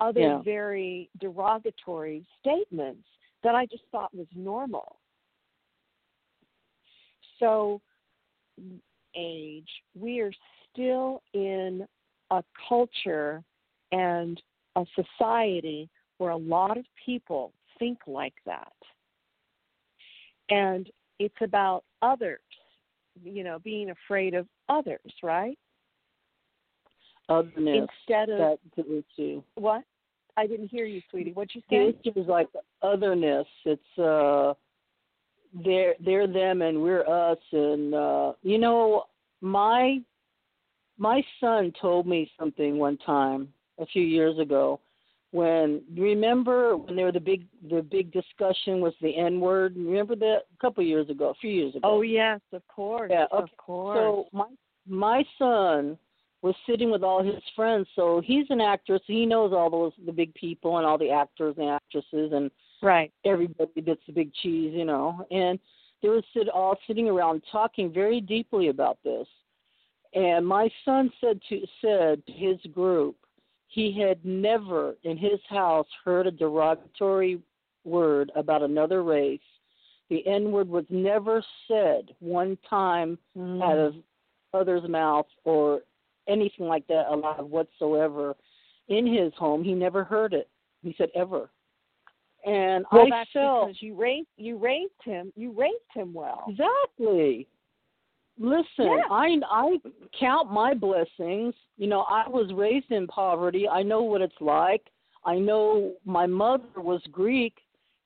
[0.00, 0.38] other Yeah.
[0.42, 3.08] very derogatory statements
[3.42, 4.96] that I just thought was normal.
[7.38, 7.80] So
[9.14, 10.32] age, we are
[10.70, 11.86] still in
[12.30, 13.42] a culture
[13.92, 14.40] and
[14.76, 18.72] a society where a lot of people think like that.
[20.50, 22.40] And it's about others,
[23.22, 25.58] you know, being afraid of others, right?
[27.28, 27.88] Otherness.
[28.08, 29.82] Instead of That to what?
[30.36, 31.32] I didn't hear you, sweetie.
[31.32, 32.10] What'd you the say?
[32.10, 32.48] issue is like
[32.82, 33.46] otherness.
[33.64, 34.54] It's uh
[35.64, 39.04] they're they're them and we're us and uh you know
[39.40, 39.98] my
[40.98, 44.78] my son told me something one time a few years ago
[45.30, 49.76] when remember when there were the big the big discussion was the N word.
[49.76, 51.80] Remember that a couple of years ago, a few years ago.
[51.84, 53.10] Oh yes, of course.
[53.12, 53.52] Yeah, of okay.
[53.58, 53.98] course.
[53.98, 54.46] So my
[54.86, 55.98] my son
[56.40, 57.86] was sitting with all his friends.
[57.94, 61.10] So he's an actor, so he knows all those the big people and all the
[61.10, 62.50] actors and actresses and
[62.82, 63.12] right.
[63.24, 65.26] everybody that's the big cheese, you know.
[65.30, 65.58] And
[66.00, 69.26] they were sit all sitting around talking very deeply about this.
[70.14, 73.16] And my son said to said to his group,
[73.68, 77.40] he had never in his house heard a derogatory
[77.84, 79.40] word about another race.
[80.10, 83.62] The N word was never said one time Mm.
[83.62, 83.94] out of
[84.54, 85.82] other's mouth or
[86.26, 88.34] anything like that aloud whatsoever
[88.88, 89.62] in his home.
[89.62, 90.48] He never heard it.
[90.82, 91.50] He said ever.
[92.46, 95.32] And well, I felt because you raised you raised him.
[95.36, 96.44] You raised him well.
[96.48, 97.46] exactly.
[98.38, 99.02] Listen, Yeah.
[99.10, 99.78] I I
[100.18, 101.54] count my blessings.
[101.76, 103.68] You know, I was raised in poverty.
[103.68, 104.82] I know what it's like.
[105.24, 107.54] I know my mother was Greek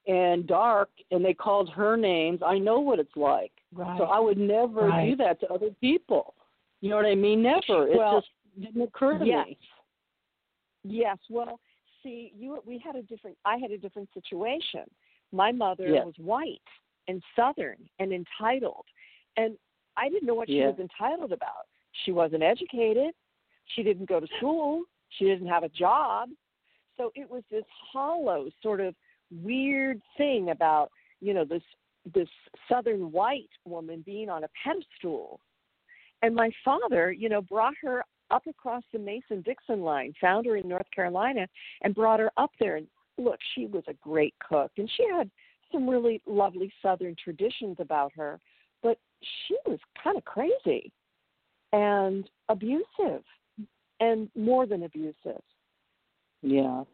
[0.06, 2.40] and dark and they called her names.
[2.44, 3.52] I know what it's like.
[3.72, 3.96] Right.
[3.98, 6.34] So I would never do that to other people.
[6.80, 7.42] You know what I mean?
[7.42, 7.86] Never.
[7.88, 9.46] It Well, just didn't occur to yes.
[9.46, 9.58] me.
[10.84, 11.18] Yes.
[11.30, 11.60] Well,
[12.02, 13.36] see, you we had a different.
[13.44, 14.84] I had a different situation.
[15.30, 16.04] My mother Yeah.
[16.04, 16.60] was white
[17.08, 18.84] and Southern and entitled,
[19.36, 19.56] and
[19.96, 20.68] I didn't know what she Yeah.
[20.68, 21.66] was entitled about.
[22.04, 23.14] She wasn't educated.
[23.66, 24.84] She didn't go to school.
[25.10, 26.30] She didn't have a job.
[26.96, 28.94] So it was this hollow sort of
[29.30, 31.62] weird thing about you know this
[32.14, 32.28] this
[32.68, 35.40] southern white woman being on a pedestal
[36.20, 40.56] and my father you know brought her up across the mason dixon line found her
[40.56, 41.46] in north carolina
[41.82, 45.30] and brought her up there and look she was a great cook and she had
[45.70, 48.38] some really lovely southern traditions about her
[49.46, 50.92] she was kind of crazy
[51.72, 53.22] and abusive
[54.00, 55.42] and more than abusive
[56.42, 56.84] Yeah.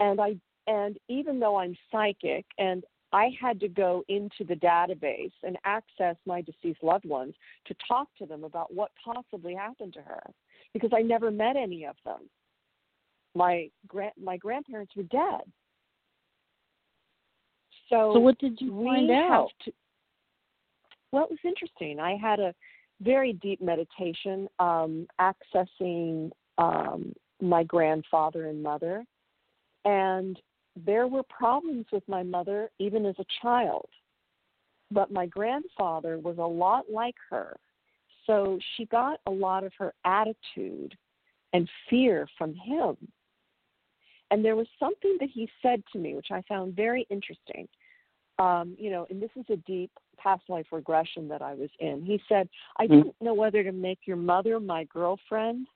[0.00, 5.32] and I and even though I'm psychic and I had to go into the database
[5.42, 7.34] and access my deceased loved ones
[7.66, 10.22] to talk to them about what possibly happened to her
[10.74, 12.28] because I never met any of them.
[13.34, 15.40] My grand my grandparents were dead.
[17.88, 19.48] So, So what did you find out?
[19.64, 19.72] to
[21.12, 22.00] well it was interesting.
[22.00, 22.54] I had a
[23.00, 29.04] very deep meditation um accessing um my grandfather and mother
[29.84, 30.40] and
[30.84, 33.88] there were problems with my mother even as a child.
[34.90, 37.56] But my grandfather was a lot like her.
[38.26, 40.96] So she got a lot of her attitude
[41.52, 42.96] and fear from him.
[44.30, 47.66] And there was something that he said to me, which I found very interesting.
[48.38, 52.02] Um, you know, and this is a deep past life regression that I was in.
[52.04, 52.90] He said, I Mm.
[52.90, 55.68] didn't know whether to make your mother my girlfriend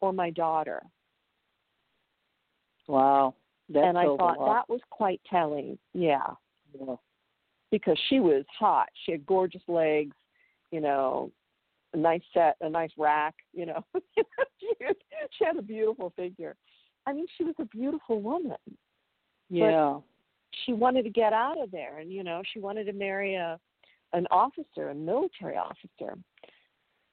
[0.00, 0.82] or my daughter.
[2.88, 3.34] Wow.
[3.68, 5.78] That and I thought that was quite telling.
[5.94, 6.34] Yeah,
[6.78, 6.96] Yeah.
[7.70, 8.88] because she was hot.
[9.04, 10.16] She had gorgeous legs,
[10.70, 11.30] you know,
[11.94, 13.84] a nice set, a nice rack, you know.
[14.58, 14.68] she,
[15.30, 16.56] she had a beautiful figure.
[17.06, 18.56] I mean, she was a beautiful woman.
[19.48, 20.00] Yeah.
[20.64, 23.58] She wanted to get out of there, and you know, she wanted to marry a
[24.12, 26.18] an officer, a military officer.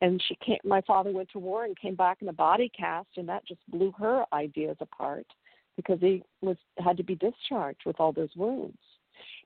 [0.01, 0.59] And she came.
[0.63, 3.59] My father went to war and came back in a body cast, and that just
[3.67, 5.25] blew her ideas apart
[5.75, 8.77] because he was had to be discharged with all those wounds.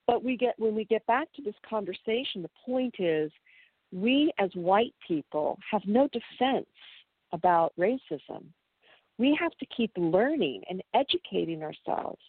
[0.05, 3.31] But we get when we get back to this conversation, the point is
[3.91, 6.67] we as white people have no defense
[7.31, 8.43] about racism.
[9.17, 12.21] We have to keep learning and educating ourselves.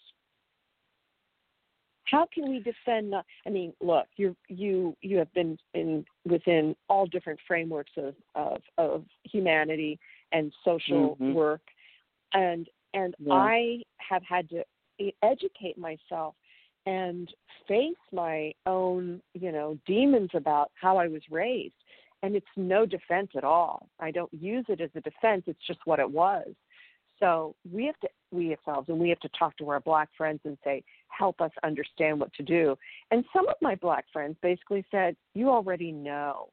[2.11, 6.77] How can we defend not I mean, look, you you you have been in within
[6.89, 9.99] all different frameworks of of, of humanity
[10.33, 11.35] and social Mhm.
[11.35, 11.63] work
[12.33, 13.35] and and Yeah.
[13.35, 14.65] I have had to
[15.23, 16.35] educate myself
[16.87, 17.33] and
[17.67, 21.75] face my own, you know, demons about how I was raised.
[22.23, 23.89] And it's no defense at all.
[23.99, 25.45] I don't use it as a defense.
[25.47, 26.55] It's just what it was.
[27.21, 30.41] So we have to, we ourselves, and we have to talk to our black friends
[30.45, 32.77] and say, help us understand what to do.
[33.11, 36.49] And some of my black friends basically said, you already know.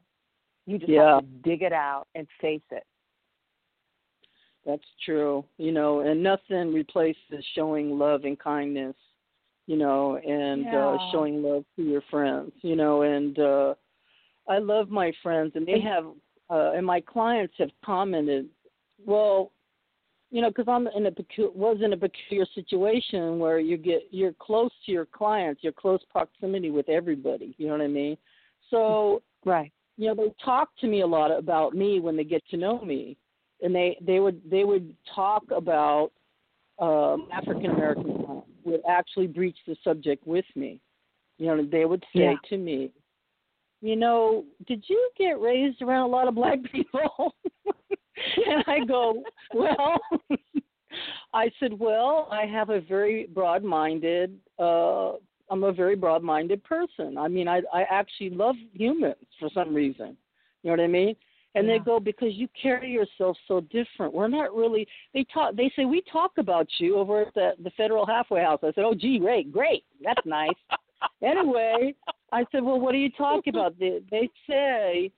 [0.67, 1.15] You just Yeah.
[1.15, 2.83] have to dig it out and face it.
[4.65, 5.43] That's true.
[5.57, 8.95] You know, and nothing replaces showing love and kindness,
[9.65, 13.73] you know, and uh showing love to your friends, you know, and uh
[14.47, 16.05] I love my friends and they have
[16.51, 18.49] uh and my clients have commented,
[19.03, 19.51] well,
[20.31, 21.11] you know, because I'm in a
[21.53, 25.99] was in a peculiar situation where you get you're close to your clients, you're close
[26.09, 27.53] proximity with everybody.
[27.57, 28.17] You know what I mean?
[28.69, 29.71] So Right.
[29.97, 32.79] you know, they talk to me a lot about me when they get to know
[32.81, 33.17] me,
[33.61, 36.11] and they they would they would talk about
[36.79, 40.79] um, African American would actually breach the subject with me.
[41.37, 42.35] You know, they would say Yeah.
[42.49, 42.91] to me,
[43.81, 47.35] "You know, did you get raised around a lot of black people?"
[48.47, 49.97] and I go, "Well."
[51.33, 54.37] I said, "Well, I have a very broad-minded.
[54.59, 55.13] Uh,
[55.49, 57.17] I'm a very broad-minded person.
[57.17, 60.17] I mean, I I actually love humans for some reason.
[60.63, 61.15] You know what I mean?
[61.55, 61.73] And Yeah.
[61.73, 64.13] they go because you carry yourself so different.
[64.13, 64.87] We're not really.
[65.13, 65.55] They talk.
[65.55, 68.59] They say we talk about you over at the the Federal Halfway House.
[68.63, 70.49] I said, oh, gee, great, great, that's nice.
[71.21, 71.93] anyway,
[72.31, 73.77] I said, well, what are you talking about?
[73.79, 75.11] They, they say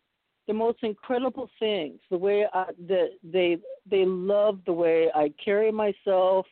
[0.48, 2.00] the most incredible things.
[2.10, 3.58] The way I, that they
[3.90, 6.46] they love the way I carry myself.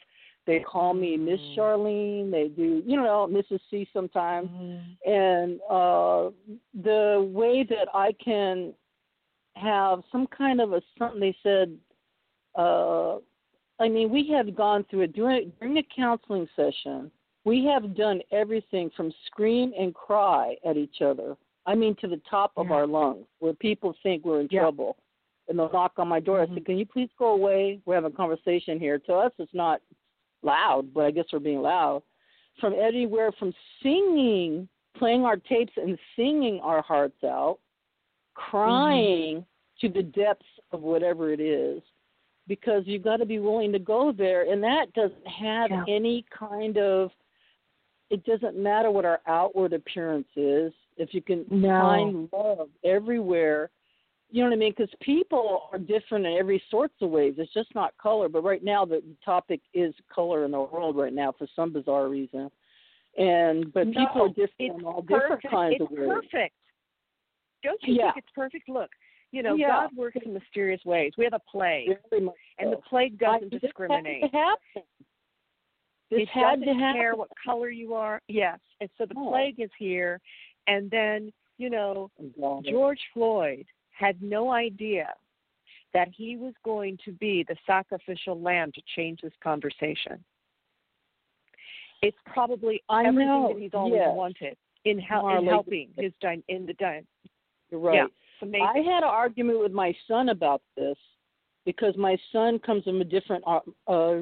[0.48, 1.56] They call me Miss Mm.
[1.56, 2.32] Charlene.
[2.32, 3.60] They do, you know, Mrs.
[3.70, 5.12] C sometimes Mm-hmm.
[5.12, 6.30] and uh
[6.84, 8.74] the way that I can
[9.56, 11.78] have some kind of a something they said
[12.56, 13.18] uh
[13.80, 17.12] I mean we have gone through it during during a counseling session
[17.44, 22.22] we have done everything from scream and cry at each other I mean to the
[22.30, 24.62] top of our lungs where people think we're in Yeah.
[24.62, 24.98] trouble
[25.48, 26.56] and they'll knock on my door I Mhm.
[26.56, 29.82] said can you please go away we're having a conversation here to us it's not
[30.44, 32.02] loud but I guess we're being loud
[32.60, 37.60] from anywhere from singing, playing our tapes and singing our hearts out,
[38.34, 39.46] crying
[39.80, 41.82] to the depths of whatever it is,
[42.48, 44.52] because you've got to be willing to go there.
[44.52, 45.86] And that doesn't have Yeah.
[45.88, 47.12] any kind of,
[48.10, 50.74] it doesn't matter what our outward appearance is.
[50.98, 51.70] If you can No.
[51.82, 53.70] find love everywhere,
[54.30, 54.72] you know what I mean?
[54.78, 57.36] Because people are different in every sorts of ways.
[57.38, 58.30] It's just not color.
[58.30, 62.08] But right now, the topic is color in the world right now for some bizarre
[62.08, 62.50] reason.
[63.18, 65.52] And but people are different in all different perfect.
[65.52, 66.08] kinds it's of ways.
[66.10, 66.56] perfect.
[67.64, 68.14] Don't you Yeah.
[68.14, 68.70] think it's perfect?
[68.70, 68.90] Look,
[69.32, 69.68] you know, Yeah.
[69.68, 71.12] God works in mysterious ways.
[71.18, 74.22] We have a plague, much and the plague doesn't I- this discriminate.
[74.24, 74.84] Had to happen.
[76.10, 77.02] This it had doesn't to happen.
[77.02, 78.22] care what color you are.
[78.28, 79.30] Yes, and so the No.
[79.30, 80.20] plague is here,
[80.68, 82.10] and then you know
[82.70, 85.08] George Floyd had no idea
[85.94, 90.24] that he was going to be the sacrificial lamb to change this conversation.
[92.02, 94.10] It's probably I everything know, that he's always yes.
[94.12, 97.06] wanted in, hel- in helping his dy- in the dy-
[97.70, 97.96] You're right.
[97.96, 98.64] Yeah.
[98.64, 100.98] I had an argument with my son about this
[101.64, 104.22] because my son comes from a different, uh, uh,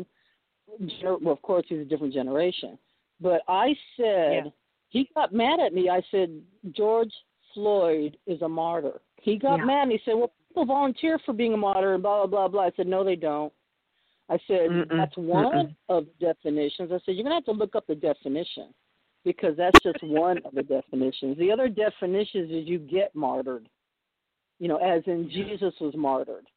[1.04, 2.78] well, of course, he's a different generation.
[3.22, 4.50] But I said, Yeah.
[4.90, 5.90] He got mad at me.
[5.90, 7.14] I said, George
[7.54, 9.02] Floyd is a martyr.
[9.22, 9.66] He got Yeah.
[9.66, 12.48] mad and he said, well, people volunteer for being a martyr and blah, blah, blah,
[12.48, 12.62] blah.
[12.64, 13.54] I said, no, they don't.
[14.30, 15.76] I said, Mm-mm, that's one mm-mm.
[15.90, 16.92] of the definitions.
[16.92, 18.74] I said, you're going to have to look up the definition
[19.26, 21.38] because that's just one of the definitions.
[21.38, 23.68] The other definitions is you get martyred,
[24.60, 26.48] you know, as in Jesus was martyred.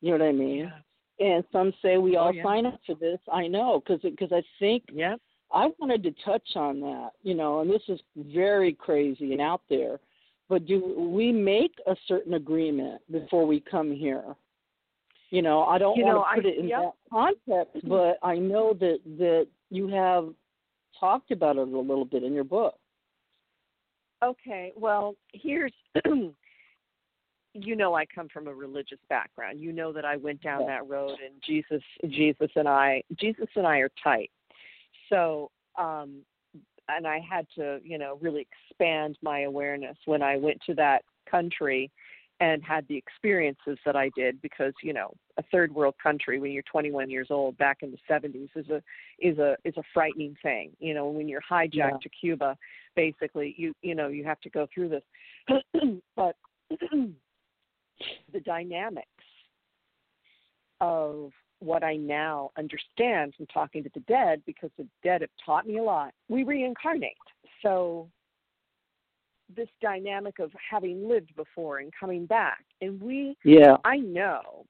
[0.00, 0.72] You know what I mean?
[1.18, 2.44] And some say we Oh, all yeah.
[2.44, 3.18] sign up for this.
[3.32, 5.16] I know because because I think Yeah.
[5.52, 9.62] I wanted to touch on that, you know, and this is very crazy and out
[9.70, 9.98] there.
[10.48, 14.24] But do we make a certain agreement before we come here?
[15.30, 16.80] You know, I don't You want know, to put I- it in yep.
[16.80, 17.88] that context, mm-hmm.
[17.88, 20.32] but I know that that you have
[20.98, 22.74] talked about it a little bit in your book.
[24.22, 25.72] Okay, well, here's
[27.54, 29.60] you know I come from a religious background.
[29.60, 33.66] You know that I went down that road and Jesus Jesus and I Jesus and
[33.66, 34.30] I are tight.
[35.08, 36.22] So, um
[36.90, 41.02] and I had to, you know, really expand my awareness when I went to that
[41.30, 41.90] country
[42.40, 46.52] and had the experiences that I did because, you know, a third world country when
[46.52, 48.82] you're 21 years old back in the 70s is a
[49.18, 50.70] is a is a frightening thing.
[50.78, 51.90] You know, when you're hijacked Yeah.
[52.02, 52.56] to Cuba,
[52.94, 55.02] basically you you know, you have to go through this.
[56.16, 56.36] but
[56.70, 59.06] the dynamics
[60.80, 65.66] of what I now understand from talking to the dead, because the dead have taught
[65.66, 66.12] me a lot.
[66.28, 67.16] We reincarnate.
[67.62, 68.08] So,
[69.56, 73.76] this dynamic of having lived before and coming back, and we, Yeah.
[73.84, 74.66] I know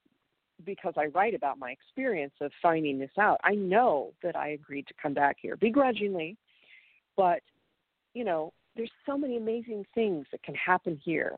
[0.65, 4.87] because I write about my experience of finding this out, I know that I agreed
[4.87, 6.37] to come back here begrudgingly,
[7.15, 7.41] but,
[8.13, 11.35] you know, there's so many amazing things that can happen here.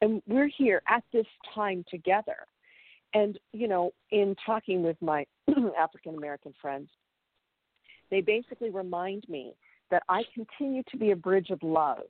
[0.00, 2.36] And we're here at this time together.
[3.16, 5.24] And, you know, in talking with my
[5.80, 6.90] African American friends,
[8.10, 9.54] they basically remind me
[9.90, 12.04] that I continue to be a bridge of love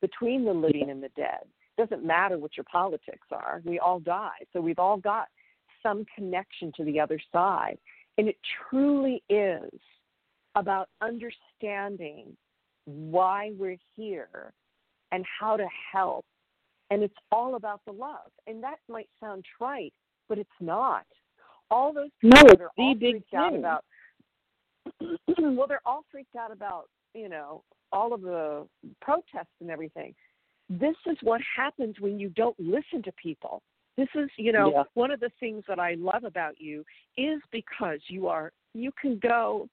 [0.00, 1.40] between the living and the dead.
[1.76, 4.38] It Doesn't matter what your politics are, we all die.
[4.52, 5.26] So we've all got
[5.82, 7.76] some connection to the other side.
[8.16, 8.36] And it
[8.70, 9.72] truly is
[10.54, 12.36] about understanding
[12.84, 14.52] why we're here
[15.10, 16.24] and how to help.
[16.92, 18.30] And it's all about the love.
[18.46, 19.92] And that might sound trite,
[20.28, 21.04] but it's not.
[21.70, 23.58] All those No, people it's that are the all big freaked out thing.
[23.60, 23.84] about
[25.38, 27.62] well, they're all freaked out about you know
[27.92, 28.66] all of the
[29.00, 30.14] protests and everything.
[30.68, 33.62] This is what happens when you don't listen to people.
[33.96, 34.82] This is, you know, Yeah.
[34.94, 36.84] one of the things that I love about you
[37.16, 39.68] is because you are you can go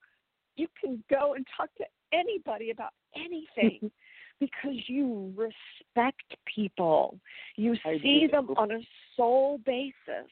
[0.57, 3.89] you can go and talk to anybody about anything
[4.39, 7.19] because you respect people.
[7.55, 8.31] You I see do.
[8.31, 8.79] them on a
[9.15, 10.29] soul basis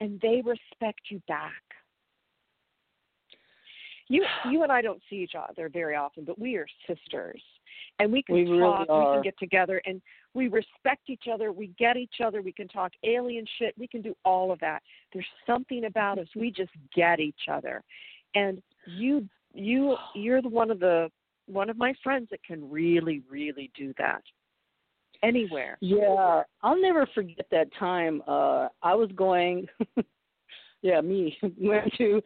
[0.00, 1.52] and they respect you back.
[4.08, 7.42] You you and I don't see each other very often, but we are sisters.
[7.98, 10.00] And we can We really talk, we can get together and
[10.34, 14.02] we respect each other, we get each other, we can talk alien shit, we can
[14.02, 14.82] do all of that.
[15.12, 17.82] There's something about us, we just get each other.
[18.34, 21.10] And you you you're the one of the
[21.46, 24.22] one of my friends that can really, really do that.
[25.22, 25.78] Anywhere.
[25.80, 28.22] Yeah, I'll never forget that time.
[28.26, 29.66] Uh I was going
[30.82, 32.22] yeah, me went to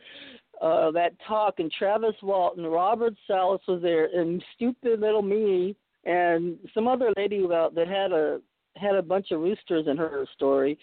[0.60, 6.58] uh that talk and Travis Walton, Robert Salas was there and stupid little me and
[6.74, 8.40] some other lady about that had a
[8.76, 10.78] had a bunch of roosters in her story.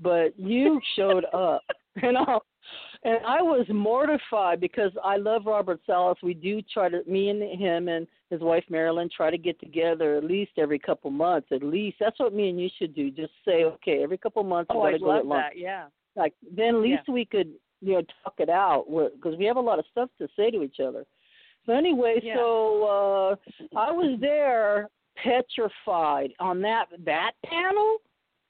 [0.00, 1.62] But you showed up
[2.02, 2.38] and I
[3.02, 6.16] and I was mortified because I love Robert Salas.
[6.22, 10.16] We do try to me and him and his wife Marilyn try to get together
[10.16, 11.48] at least every couple months.
[11.52, 13.10] At least that's what me and you should do.
[13.10, 15.44] Just say, okay, every couple months Oh, we gotta go love get lunch.
[15.54, 15.58] that.
[15.58, 15.84] Yeah.
[16.16, 19.60] Like then at least we could you know talk it out because we have a
[19.60, 21.04] lot of stuff to say to each other.
[21.66, 22.36] So anyway, Yeah.
[22.36, 23.36] so
[23.74, 24.88] uh I was there
[25.22, 27.98] petrified on that that panel.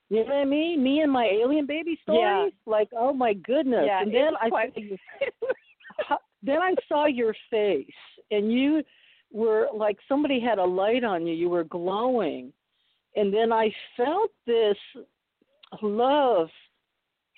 [0.09, 0.83] You know what I mean?
[0.83, 2.53] Me and my alien baby stories.
[2.53, 2.71] Yeah.
[2.71, 3.83] Like, oh my goodness!
[3.87, 4.75] Yeah, and then I quite-
[6.43, 7.87] then I saw your face,
[8.31, 8.83] and you
[9.31, 11.33] were like somebody had a light on you.
[11.33, 12.53] You were glowing,
[13.15, 14.77] and then I felt this
[15.81, 16.49] love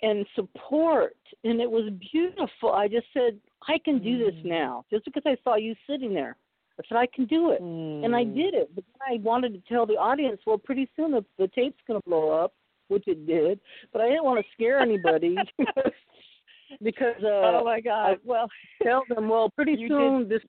[0.01, 2.73] and support, and it was beautiful.
[2.73, 4.45] I just said, I can do this Mm.
[4.45, 6.35] now, just because I saw you sitting there.
[6.79, 7.59] I said, I can do it.
[7.61, 8.35] And I Mm.
[8.35, 8.69] did it.
[8.75, 11.99] But then I wanted to tell the audience, well, pretty soon the, the tape's going
[11.99, 12.53] to blow up,
[12.87, 13.59] which it did.
[13.91, 15.43] But I didn't want to scare anybody
[16.83, 17.27] because uh,
[17.59, 18.11] oh my God.
[18.11, 18.47] I- well,
[18.83, 20.41] tell them, well, pretty soon this,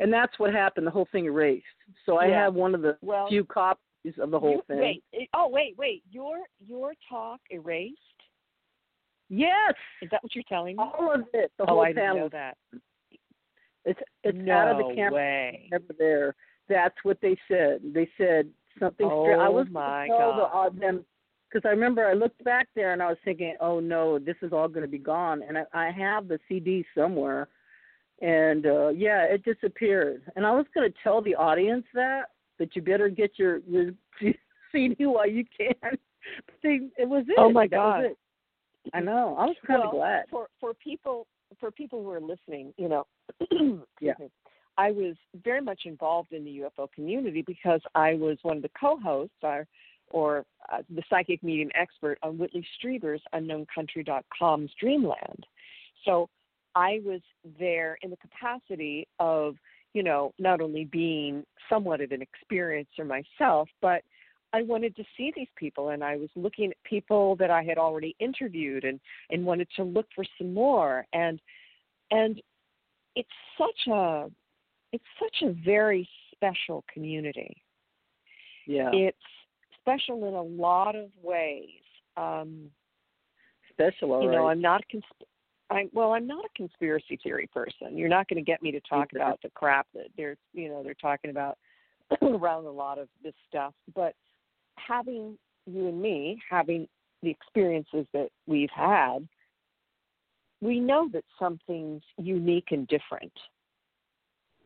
[0.00, 0.86] and that's what happened.
[0.86, 1.66] The whole thing erased.
[2.06, 2.44] So I Yeah.
[2.44, 3.28] have one of the well.
[3.28, 3.78] few copies
[4.18, 4.78] of the whole you, thing.
[5.12, 5.28] Wait.
[5.34, 6.02] Oh, wait, wait.
[6.10, 7.98] Your your talk erased?
[9.28, 10.82] Yes, Is that what you're telling me?
[10.82, 11.50] all of it.
[11.56, 12.16] The oh, whole I didn't panel.
[12.18, 12.56] know that.
[13.84, 15.12] It's it's no out of the camera.
[15.14, 15.68] way.
[15.70, 16.34] Never there.
[16.68, 17.80] That's what they said.
[17.92, 19.08] They said something.
[19.10, 20.66] Oh stra- I was my gonna tell the, God.
[20.66, 21.04] uh, them
[21.50, 24.52] because I remember I looked back there and I was thinking, oh no, this is
[24.52, 25.42] all going to be gone.
[25.46, 27.48] And I, I have the CD somewhere,
[28.20, 30.22] and uh yeah, it disappeared.
[30.36, 32.26] And I was going to tell the audience that
[32.58, 33.90] that you better get your your
[34.72, 35.74] CD while you can.
[36.46, 37.34] But they, it was it.
[37.36, 38.04] Oh, my That God.
[38.94, 39.36] I know.
[39.38, 40.24] I was kind well, of glad.
[40.30, 41.26] for for people
[41.60, 43.06] for people who are listening, you know,
[44.00, 44.14] Yeah.
[44.78, 48.70] I was very much involved in the UFO community because I was one of the
[48.78, 49.66] co-hosts or,
[50.10, 55.46] or uh, the psychic medium expert on Whitley Strieber's UnknownCountry.com's Dreamland.
[56.04, 56.28] So
[56.74, 57.20] I was
[57.58, 59.56] there in the capacity of,
[59.92, 64.02] you know, not only being somewhat of an experiencer myself, but
[64.52, 67.78] I wanted to see these people and I was looking at people that I had
[67.78, 69.00] already interviewed and
[69.30, 71.40] and wanted to look for some more and
[72.10, 72.40] and
[73.16, 73.28] it's
[73.58, 74.30] such a
[74.92, 77.56] it's such a very special community.
[78.66, 79.16] Yeah, It's
[79.80, 81.68] special in a lot of ways.
[82.16, 82.70] Um,
[83.70, 84.12] special.
[84.12, 84.52] All you know, right.
[84.52, 85.26] I'm not a consp-
[85.70, 87.96] I well, I'm not a conspiracy theory person.
[87.96, 90.82] You're not going to get me to talk about the crap that they're you know
[90.82, 91.58] they're talking about
[92.22, 93.74] around a lot of this stuff.
[93.94, 94.14] But
[94.86, 96.88] having you and me having
[97.22, 99.26] the experiences that we've had,
[100.60, 103.32] we know that something's unique and different.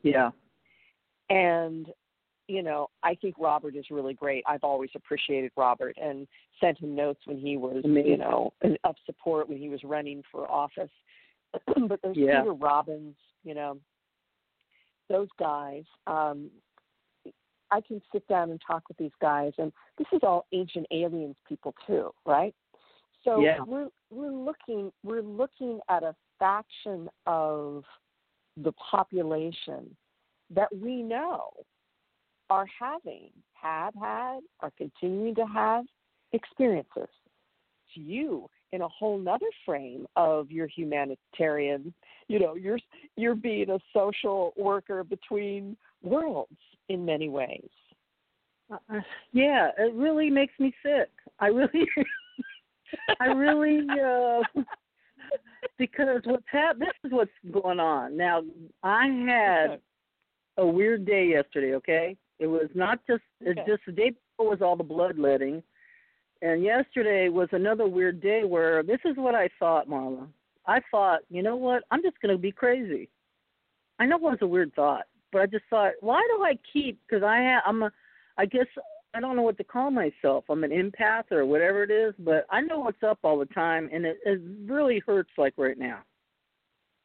[0.03, 0.31] yeah.
[1.29, 1.89] And
[2.49, 4.45] you know, I think Robert is really great.
[4.47, 6.29] I've always appreciated Robert and
[6.61, 8.53] sent him notes when he was, you know,
[8.85, 10.91] of support when he was running for office.
[11.89, 12.41] but there's Yeah.
[12.41, 13.79] Peter Robbins, you know,
[15.09, 15.85] those guys.
[16.07, 16.51] Um,
[17.71, 21.37] I can sit down and talk with these guys, and this is all ancient aliens
[21.49, 22.55] people too, right?
[23.25, 23.65] So Yeah.
[23.67, 27.85] we're we're looking we're looking at a faction of
[28.57, 29.97] the population
[30.51, 31.51] that we know
[32.49, 35.85] are having, have had, are continuing to have
[36.33, 37.09] experiences.
[37.95, 41.95] To you, in a whole nother frame of your humanitarian,
[42.29, 42.79] you know, you're
[43.17, 46.59] you're being a social worker between worlds
[46.89, 47.69] in many ways.
[48.71, 49.01] Uh,
[49.33, 51.09] yeah, it really makes me sick.
[51.39, 51.87] I really,
[53.21, 54.43] I really, uh,
[55.79, 58.17] because what's hap- this is what's going on.
[58.17, 58.43] Now,
[58.83, 59.81] I had
[60.57, 62.17] a weird day yesterday, okay?
[62.39, 63.71] It was not just it Okay.
[63.71, 65.63] just the day before was all the bloodletting.
[66.43, 70.29] And yesterday was another weird day where this is what I thought, Marla.
[70.67, 71.85] I thought, you know what?
[71.91, 73.09] I'm just going to be crazy.
[73.99, 76.99] I know it was a weird thought, but I just thought, why do I keep?
[77.07, 77.91] Because I have, I'm a,
[78.39, 78.67] I guess
[79.15, 80.45] I don't know what to call myself.
[80.49, 83.89] I'm an empath or whatever it is, but I know what's up all the time,
[83.93, 86.01] and it, it really hurts like right now.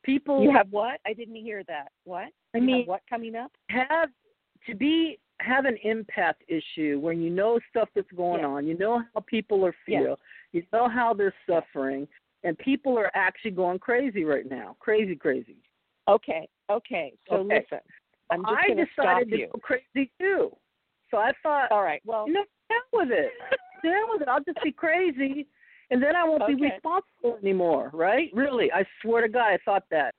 [0.03, 0.99] People You have what?
[1.05, 1.91] I didn't hear that.
[2.05, 2.29] What?
[2.55, 3.51] I mean, what coming up?
[3.69, 4.09] have
[4.67, 8.67] to be have an empath issue when you know stuff that's going on.
[8.67, 10.19] You know how people are feel.
[10.51, 12.07] You know how they're suffering,
[12.43, 14.75] and people are actually going crazy right now.
[14.79, 15.57] Crazy, crazy.
[16.07, 16.47] Okay.
[16.69, 17.13] Okay.
[17.29, 17.55] So Okay.
[17.55, 17.79] listen,
[18.31, 20.55] I'm just I decided to go crazy too.
[21.09, 22.01] So I thought, All right.
[22.05, 23.31] Well, you know, hell with it.
[23.83, 24.27] Hell with it.
[24.27, 25.47] I'll just be crazy,
[25.89, 27.89] and then I won't be responsible anymore.
[27.93, 28.29] Right?
[28.31, 28.71] Really?
[28.71, 30.13] I swear to God, I thought that.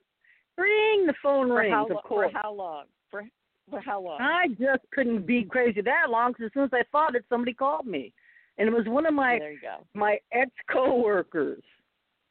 [0.57, 1.71] Ring the phone for rings.
[1.73, 2.85] how of lo- for how long?
[3.09, 3.23] For
[3.69, 4.19] for how long?
[4.21, 7.53] I just couldn't be crazy that long because as soon as I thought it, somebody
[7.53, 8.11] called me,
[8.57, 9.77] and it was one of my there you go.
[9.93, 11.63] my ex coworkers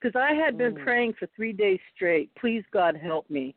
[0.01, 0.85] because I had been Mm.
[0.85, 2.31] praying for three days straight.
[2.35, 3.55] Please God help me.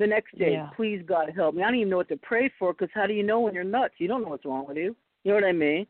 [0.00, 0.70] The next day, Yeah.
[0.74, 1.62] please God help me.
[1.62, 3.64] I don't even know what to pray for because how do you know when you're
[3.64, 3.92] nuts?
[3.98, 4.96] You don't know what's wrong with you.
[5.24, 5.86] You know what I mean?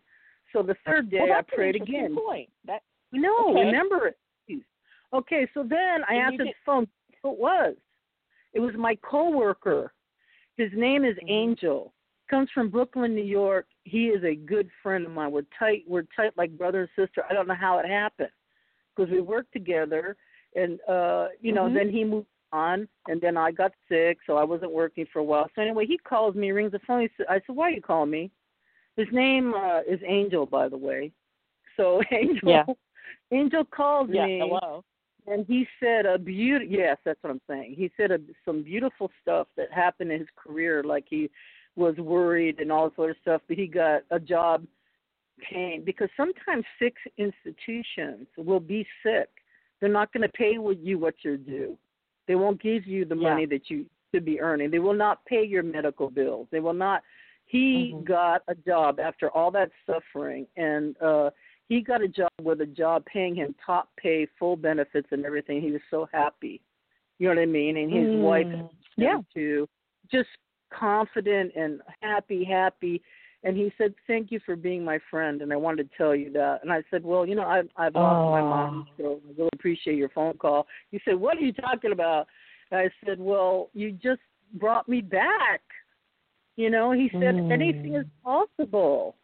[0.52, 2.16] So the third day, well, I prayed again.
[2.16, 2.50] Point.
[2.64, 2.82] That
[3.12, 3.66] No, Okay.
[3.66, 4.18] remember it.
[4.46, 4.64] please.
[5.12, 6.88] Okay, so then I And answered the phone.
[7.22, 7.76] Who it was?
[8.52, 9.92] It was my coworker.
[10.56, 11.30] His name is Mhm.
[11.30, 11.94] Angel.
[12.26, 13.68] Comes from Brooklyn, New York.
[13.84, 15.30] He is a good friend of mine.
[15.30, 15.84] We're tight.
[15.86, 17.24] We're tight like brother and sister.
[17.30, 18.32] I don't know how it happened
[18.96, 20.16] because we worked together,
[20.56, 21.74] and uh, you know, Mhm.
[21.74, 25.24] then he moved on, and then I got sick, so I wasn't working for a
[25.24, 25.48] while.
[25.54, 27.02] So anyway, he calls me, rings the phone.
[27.02, 28.30] He said, "I said, why are you calling me?"
[28.96, 31.12] His name uh, is Angel, by the way.
[31.76, 32.64] So Angel, Yeah.
[33.32, 34.26] Angel called yeah.
[34.26, 34.84] me Hello.
[35.26, 36.66] and he said a beauty.
[36.68, 37.74] Yes, that's what I'm saying.
[37.78, 41.30] He said a, some beautiful stuff that happened in his career, like he
[41.76, 44.66] was worried and all this other stuff, but he got a job
[45.50, 49.28] paying because sometimes sick institutions will be sick.
[49.80, 51.78] They're not going to pay with you what you're due.
[52.26, 53.30] They won't give you the Yeah.
[53.30, 54.70] money that you should be earning.
[54.70, 56.48] They will not pay your medical bills.
[56.50, 57.02] They will not.
[57.46, 58.04] He Mhm.
[58.04, 61.30] got a job after all that suffering, and uh
[61.68, 65.60] he got a job with a job paying him top pay, full benefits, and everything.
[65.60, 66.60] He was so happy.
[67.18, 67.76] You know what I mean?
[67.76, 68.20] And his Mm.
[68.22, 68.48] wife
[68.96, 69.20] Yeah.
[69.32, 69.68] too,
[70.10, 70.30] just
[70.70, 73.02] confident and happy, happy.
[73.42, 76.30] And he said, "Thank you for being my friend." And I wanted to tell you
[76.32, 76.62] that.
[76.62, 79.96] And I said, "Well, you know, I've I've lost my mom, so I really appreciate
[79.96, 82.26] your phone call." He said, "What are you talking about?"
[82.70, 84.20] And I said, "Well, you just
[84.54, 85.62] brought me back."
[86.56, 87.50] You know, he said, Mm.
[87.50, 89.16] "Anything is possible."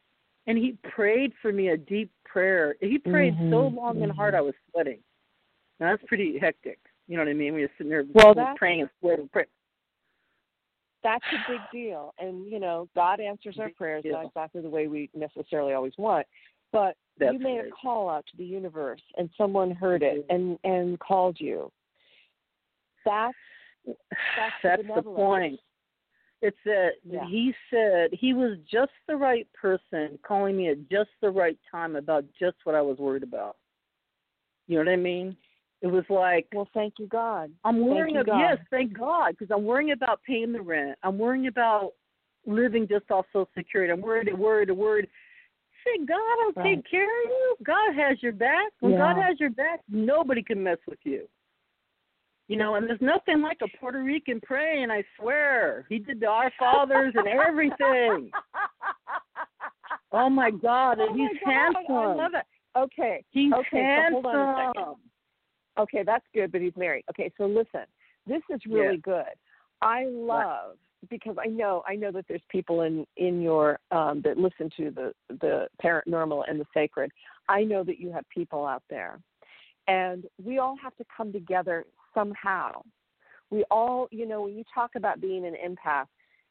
[0.46, 2.76] And he prayed for me a deep prayer.
[2.80, 4.34] He prayed so Mhm, long and hard.
[4.34, 5.02] I was sweating.
[5.78, 6.78] Now that's pretty hectic.
[7.08, 7.52] You know what I mean?
[7.52, 9.28] When you're sitting there Well, praying and sweating.
[9.28, 9.44] Pray.
[11.02, 12.14] That's a big deal.
[12.18, 14.12] And, you know, God answers our prayers deal.
[14.14, 16.26] not exactly the way we necessarily always want.
[16.72, 17.68] But That's you made right.
[17.68, 21.70] a call out to the universe and someone heard it and and called you.
[23.04, 23.34] That's
[23.86, 23.94] That's
[24.62, 25.16] the That's the benevolence.
[25.16, 25.60] point.
[26.42, 27.24] It's that Yeah.
[27.28, 31.96] he said he was just the right person calling me at just the right time
[31.96, 33.56] about just what I was worried about.
[34.66, 35.36] You know what I mean?
[35.82, 37.50] It was like well, thank you, God.
[37.64, 40.98] I'm worrying about yes, thank God, because I'm worrying about paying the rent.
[41.02, 41.92] I'm worrying about
[42.46, 43.92] living just off Social Security.
[43.92, 45.08] I'm worried, worried, worried.
[45.84, 46.76] Say, God I'll Right.
[46.76, 47.56] take care of you.
[47.62, 48.72] God has your back.
[48.80, 51.28] When God has your back, nobody can mess with you.
[52.48, 54.90] You know, and there's nothing like a Puerto Rican praying.
[54.90, 58.32] I swear, he did the Our Fathers and everything.
[60.12, 61.94] Oh my God, and Oh he's God, handsome.
[61.94, 62.46] I love it.
[62.78, 63.24] Okay.
[63.30, 64.12] He's Okay, so handsome.
[64.12, 64.94] hold on a second.
[65.78, 67.04] Okay, that's good, but he's married.
[67.10, 67.84] Okay, so listen,
[68.26, 69.24] this is really good.
[69.82, 70.76] I love
[71.10, 74.90] because I know I know that there's people in in your um, that listen to
[74.90, 77.10] the the paranormal and the sacred.
[77.48, 79.20] I know that you have people out there,
[79.88, 82.82] and we all have to come together somehow.
[83.50, 86.06] We all, you know, when you talk about being an empath,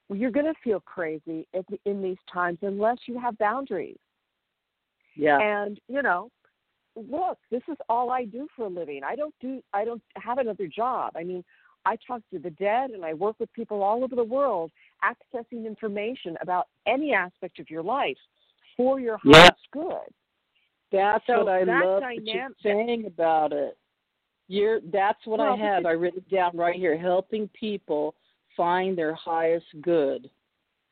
[0.09, 3.97] you're going to feel crazy at in these times unless you have boundaries.
[5.15, 5.39] Yeah.
[5.39, 6.29] And you know,
[6.95, 9.01] look, this is all I do for a living.
[9.03, 11.13] I don't do I don't have another job.
[11.15, 11.43] I mean,
[11.85, 14.71] I talk to the dead and I work with people all over the world
[15.03, 18.17] accessing information about any aspect of your life
[18.75, 19.41] for your Yeah.
[19.41, 20.13] highest good.
[20.91, 23.77] That's So what I that love that you're saying about it.
[24.47, 25.85] You're that's what Well, I have.
[25.85, 28.15] I written it down right here, helping people
[28.55, 30.29] find their highest good.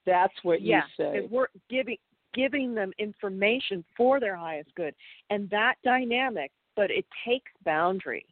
[0.05, 1.17] That's what yeah, you say.
[1.19, 1.97] and we're giving
[2.33, 4.95] giving them information for their highest good.
[5.29, 8.25] And that dynamic, but it takes boundaries.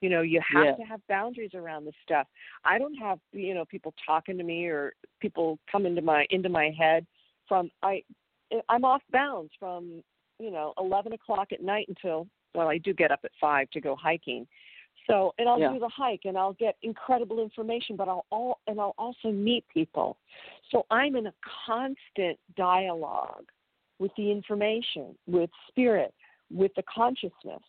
[0.00, 0.76] You know, you have Yeah.
[0.76, 2.28] to have boundaries around this stuff.
[2.64, 6.48] I don't have you know people talking to me or people come into my into
[6.48, 7.06] my head
[7.48, 8.02] from I
[8.68, 10.02] I'm off bounds from
[10.38, 13.80] you know eleven o'clock at night until well I do get up at five to
[13.80, 14.46] go hiking.
[15.06, 15.72] So and I'll Yeah.
[15.72, 19.66] do the hike and I'll get incredible information, but I'll all and I'll also meet
[19.68, 20.16] people.
[20.70, 21.34] So I'm in a
[21.66, 23.50] constant dialogue
[23.98, 26.14] with the information, with spirit,
[26.50, 27.62] with the consciousness.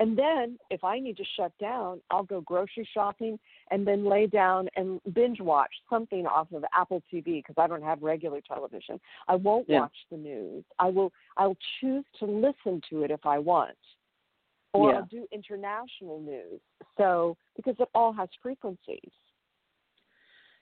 [0.00, 3.38] And then if I need to shut down, I'll go grocery shopping
[3.70, 7.82] and then lay down and binge watch something off of Apple TV because I don't
[7.82, 8.98] have regular television.
[9.28, 9.80] I won't Yeah.
[9.80, 10.64] watch the news.
[10.78, 13.76] I will I'll choose to listen to it if I want.
[14.72, 14.98] Or Yeah.
[14.98, 16.60] I'll do international news.
[16.96, 19.10] So because it all has frequencies.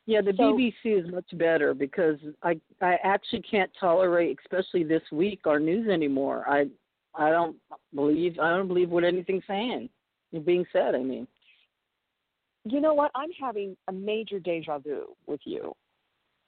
[0.07, 5.03] Yeah, the So- BBC is much better because I I actually can't tolerate, especially this
[5.13, 6.45] week, our news anymore.
[6.49, 6.71] I
[7.15, 7.61] I don't
[7.95, 9.91] believe I don't believe what anything's saying,
[10.45, 10.95] being said.
[10.95, 11.27] I mean,
[12.65, 13.11] You know what?
[13.15, 15.75] I'm having a major deja vu with you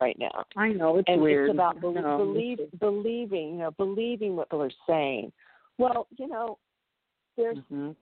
[0.01, 0.45] right now.
[0.57, 1.49] I know it's and weird.
[1.49, 5.33] it's about bel No, believe, believing, you know, believing what people are saying.
[5.79, 6.59] Well, you know,
[7.41, 7.97] there's Mhm.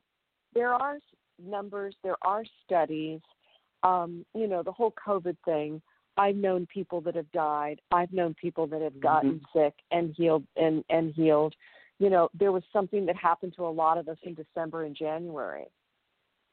[0.55, 0.99] there are
[1.39, 3.21] numbers, there are studies.
[3.83, 5.81] Um, you know, the whole COVID thing.
[6.17, 7.81] I've known people that have died.
[7.93, 11.55] I've known people that have gotten sick and healed and and healed.
[12.01, 14.97] You know, there was something that happened to a lot of us in December and
[14.97, 15.69] January.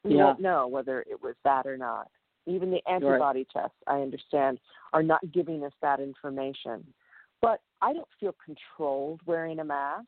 [0.04, 0.24] We Yeah.
[0.24, 2.08] won't know whether it was that or not.
[2.46, 4.60] Even the antibody tests, I understand,
[4.92, 6.94] are not giving us that information.
[7.40, 10.06] But I don't feel controlled wearing a mask.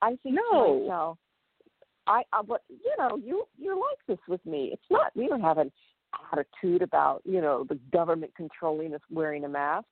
[0.00, 0.50] I think No.
[0.50, 1.18] to myself,
[2.06, 4.70] I, I but you know, you you're like this with me.
[4.72, 5.72] It's not we don't have an
[6.32, 9.86] attitude about, you know, the government controlling us wearing a mask.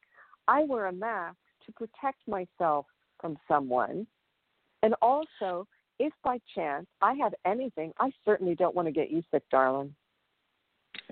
[0.48, 1.36] I wear a mask
[1.66, 2.86] to protect myself
[3.20, 4.06] from someone.
[4.82, 5.66] And also,
[5.98, 9.94] if by chance I have anything, I certainly don't want to get you sick, darling.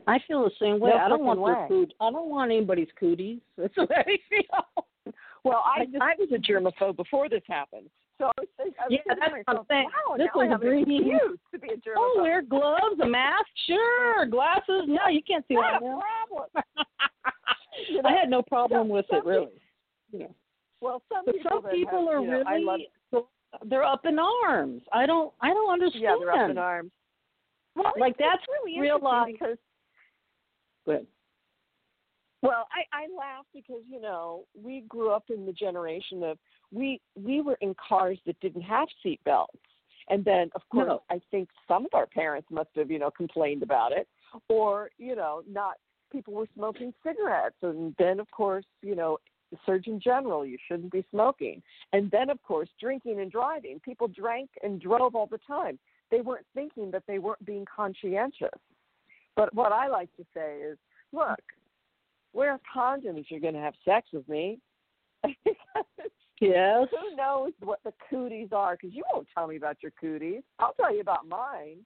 [0.06, 0.90] I feel the same way.
[0.90, 1.52] No I don't want way.
[1.52, 1.94] their food.
[2.00, 3.40] I don't want anybody's cooties.
[3.58, 5.14] That's the way I feel.
[5.44, 7.88] Well, I, I just- I was a germaphobe before this happened.
[8.22, 9.88] So I was thinking, I was Yeah, that's what I'm saying.
[10.06, 11.96] wow, This was have an to be a germaphobe.
[11.98, 14.26] Oh, wear gloves, a mask, sure.
[14.26, 16.48] Glasses, no, you can't see Not that a problem.
[17.88, 19.48] You know, I had no problem some- with it, really.
[20.80, 23.24] Well, some But people some people have, are you know, I really love,
[23.66, 24.82] they're up in arms.
[24.92, 26.02] I don't I don't understand.
[26.04, 26.92] yeah, they're up in arms.
[27.74, 29.32] Well, Like, that's really real life.
[29.32, 29.56] because
[30.86, 31.06] Good.
[32.42, 36.38] Well, I, I laugh because you know we grew up in the generation of
[36.72, 39.56] we we were in cars that didn't have seat belts,
[40.08, 41.02] and then of course No.
[41.10, 44.08] I think some of our parents must have you know complained about it,
[44.48, 45.74] or you know not
[46.10, 49.18] people were smoking cigarettes, and then of course you know
[49.50, 51.62] the Surgeon General you shouldn't be smoking,
[51.92, 53.78] and then of course drinking and driving.
[53.80, 55.78] People drank and drove all the time.
[56.10, 58.58] They weren't thinking that they weren't being conscientious.
[59.34, 60.76] But what I like to say is,
[61.12, 61.40] look,
[62.34, 64.58] wear condoms if you're going to have sex with me.
[66.42, 66.88] Yes.
[66.90, 68.76] Who knows what the cooties are?
[68.76, 70.42] Because you won't tell me about your cooties.
[70.58, 71.78] I'll tell you about mine.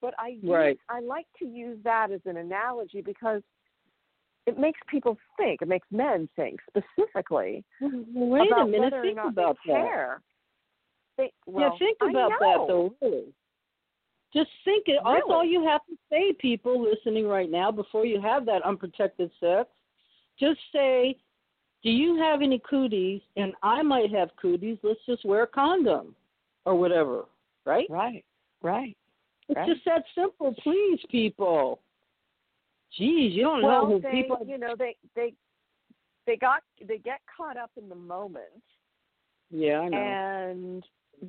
[0.00, 0.78] But I Right.
[0.88, 3.42] I like to use that as an analogy because
[4.46, 5.62] it makes people think.
[5.62, 9.76] It makes men think specifically Wait a minute, think about that.
[9.76, 10.22] care.
[11.16, 13.32] They, well, yeah, think about that though, really.
[14.32, 18.20] Just think it that's all you have to say, people listening right now, before you
[18.20, 19.70] have that unprotected sex.
[20.38, 21.16] Just say,
[21.84, 23.20] Do you have any cooties?
[23.36, 26.16] And I might have cooties, let's just wear a condom
[26.64, 27.26] or whatever.
[27.66, 27.86] Right?
[27.88, 28.24] Right,
[28.62, 28.96] right.
[29.48, 29.68] It's Right.
[29.68, 31.80] just that simple, please, people.
[32.98, 35.34] Jeez, you don't well, know who they, people you know, they they
[36.26, 38.44] they got they get caught up in the moment,
[39.50, 39.98] Yeah, I know.
[39.98, 40.84] and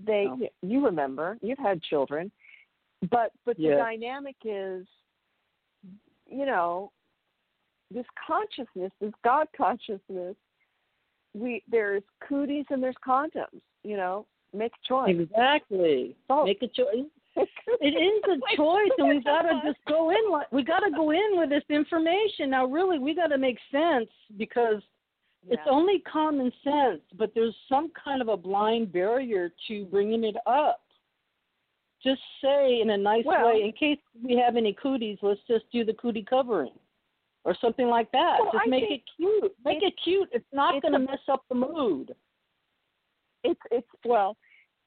[0.06, 0.48] they No.
[0.62, 2.32] you remember you've had children,
[3.10, 3.74] but but Yes.
[3.74, 4.88] the dynamic is,
[6.28, 6.92] you know,
[7.92, 10.36] this consciousness, this God consciousnness.
[11.36, 13.62] We there's cooties and there's condoms.
[13.84, 15.16] You know, make a choice.
[15.20, 16.16] Exactly.
[16.46, 17.06] Make a choice.
[17.82, 20.32] It is a choice, and we gotta just go in.
[20.32, 22.50] like- We gotta go in with this information.
[22.50, 24.08] Now, really, we gotta make sense
[24.38, 24.82] because
[25.50, 30.38] it's only common sense, but there's some kind of a blind barrier to bringing it
[30.48, 30.82] up.
[32.02, 35.70] Just say in a nice Well- way, in case we have any cooties, let's just
[35.72, 36.72] do the cootie covering,
[37.46, 38.38] or something like that.
[38.42, 39.56] Well, just I make it cute.
[39.64, 40.28] Make it cute.
[40.34, 42.14] It's not going to mess up the mood.
[43.44, 44.36] it's it's well,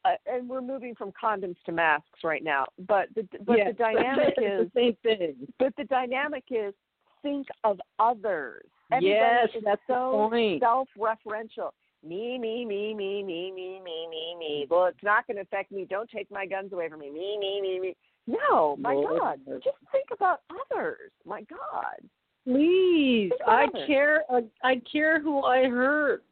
[0.04, 2.66] uh, and we're moving from condoms to masks right now.
[2.86, 3.68] But the but Yes.
[3.76, 5.36] the dynamic is the same thing.
[5.58, 6.74] but the dynamic is
[7.22, 8.64] think of others.
[9.00, 10.62] Yes, Everybody is that's the so point.
[10.62, 11.70] self-referential.
[12.06, 14.66] Me, me, me, me, me, me, me, me, me.
[14.70, 15.84] Well, it's not going to affect me.
[15.90, 17.10] Don't take my guns away from me.
[17.10, 17.96] Me, me, me, me.
[18.28, 19.18] No, my Lord.
[19.20, 19.40] God.
[19.64, 20.40] Just think about
[20.70, 21.10] others.
[21.26, 22.08] My God.
[22.48, 24.22] Please, I care.
[24.30, 26.24] I, I care who I hurt.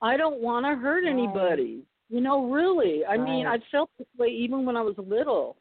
[0.00, 1.10] I don't want to hurt Right.
[1.10, 1.82] anybody.
[2.08, 3.04] You know, really.
[3.04, 5.56] I mean, I felt this way even when I was little.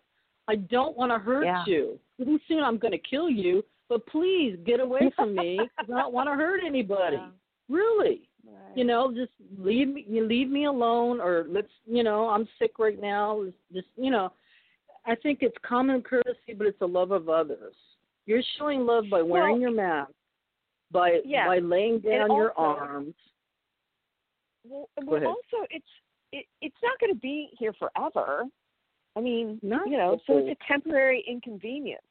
[0.48, 1.64] I don't want to hurt Yeah.
[1.66, 2.00] you.
[2.16, 5.60] Pretty soon I'm going to kill you, but please get away from me.
[5.80, 7.18] I don't want to hurt anybody.
[7.18, 7.30] Yeah.
[7.68, 8.30] Really.
[8.46, 8.78] Right.
[8.78, 10.06] You know, just leave me.
[10.08, 11.68] You leave me alone, or let's.
[11.86, 13.44] You know, I'm sick right now.
[13.74, 14.32] Just you know,
[15.06, 17.74] I think it's common courtesy, but it's a love of others.
[18.28, 20.12] You're showing love by wearing Well, your mask,
[20.92, 21.48] by yeah.
[21.48, 23.16] by laying down your arms.
[24.66, 25.86] Well, well also it's
[26.34, 28.44] it, it's not going to be here forever.
[29.16, 29.84] I mean, No.
[29.86, 32.02] you know, so it's a temporary inconvenience.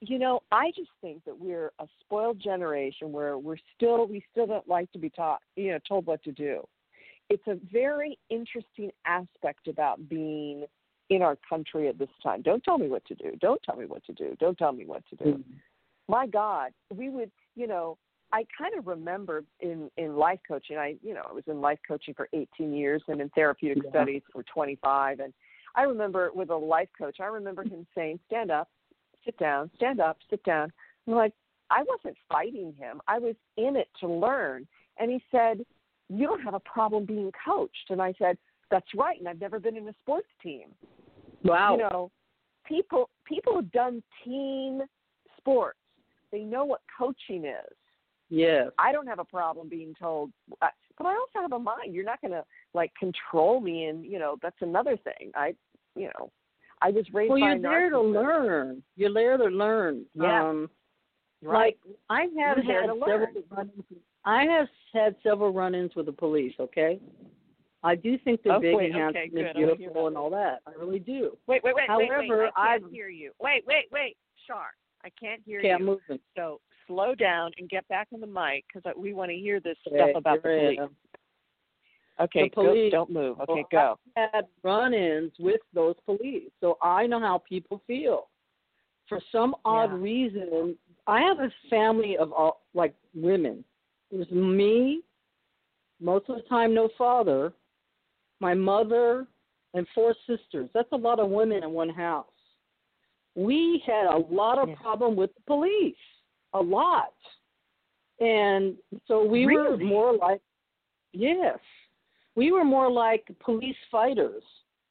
[0.00, 4.46] You know, I just think that we're a spoiled generation where we're still we still
[4.46, 6.66] don't like to be taught, you know, told what to do.
[7.28, 10.64] It's a very interesting aspect about being
[11.10, 12.42] in our country at this time.
[12.42, 13.32] Don't tell me what to do.
[13.40, 14.36] Don't tell me what to do.
[14.40, 15.52] Don't tell me what to do mm-hmm.
[16.08, 17.98] my God, we would, you know,
[18.32, 20.76] I kind of remember in in life coaching.
[20.76, 23.90] I, you know, I was in life coaching for 18 years and in therapeutic Yeah.
[23.90, 25.20] studies for 25.
[25.20, 25.32] And
[25.74, 28.68] I remember with a life coach, I remember him saying, "Stand up,
[29.24, 30.72] sit down, stand up, sit down."
[31.06, 31.34] I'm like,
[31.70, 33.00] I wasn't fighting him.
[33.06, 34.66] I was in it to learn.
[34.98, 35.64] And he said,
[36.08, 38.38] "You don't have a problem being coached." And I said,
[38.70, 40.74] "That's right." And I've never been in a sports team
[41.44, 41.76] Wow.
[41.76, 42.10] you know,
[42.66, 44.82] people people have done team
[45.38, 45.78] sports.
[46.32, 47.74] They know what coaching is.
[48.28, 48.68] yes.
[48.78, 51.94] I don't have a problem being told, but I also have a mind.
[51.94, 55.30] You're not going to like control me, and you know that's another thing.
[55.34, 55.54] I,
[55.94, 56.30] you know,
[56.82, 58.82] I was raised Well, you're there to learn.
[58.96, 60.04] You're there to learn.
[60.14, 60.48] Yeah.
[60.48, 60.70] Um,
[61.42, 61.76] Right.
[61.86, 63.84] Like I have You're had several run-ins.
[64.24, 66.54] I have had several run-ins with the police.
[66.58, 66.98] Okay.
[67.82, 69.44] I do think they're Oh, big wait, and handsome okay, good.
[69.44, 70.60] I and beautiful and all that.
[70.66, 71.36] I really do.
[71.46, 72.52] wait, wait, wait, wait, However, wait.
[72.56, 73.32] I can't I've- hear you.
[73.40, 74.16] Wait, wait, wait,
[74.46, 74.68] Shar.
[75.04, 75.86] I can't hear Can't you.
[75.86, 76.18] move them.
[76.36, 79.76] So slow down and get back on the mic because we want to hear this
[79.86, 80.80] Okay, stuff about the police.
[82.18, 83.40] Okay, The police- go, don't move.
[83.42, 83.98] Okay, Well, go.
[84.16, 88.30] I've had run-ins with those police, so I know how people feel.
[89.06, 89.98] For some odd Yeah.
[89.98, 93.64] reason, I have a family of all like women.
[94.10, 95.02] It was me,
[96.00, 97.52] most of the time no father,
[98.40, 99.26] my mother,
[99.74, 100.70] and four sisters.
[100.72, 102.26] That's a lot of women in one house.
[103.34, 104.76] We had a lot of Yeah.
[104.76, 105.96] problem with the police,
[106.54, 107.14] a lot,
[108.20, 110.40] and so we were more like,
[111.12, 111.58] yes,
[112.34, 114.42] we were more like police fighters.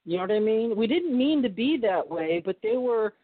[0.06, 0.76] You know what I mean?
[0.76, 3.16] We didn't mean to be that way, but they were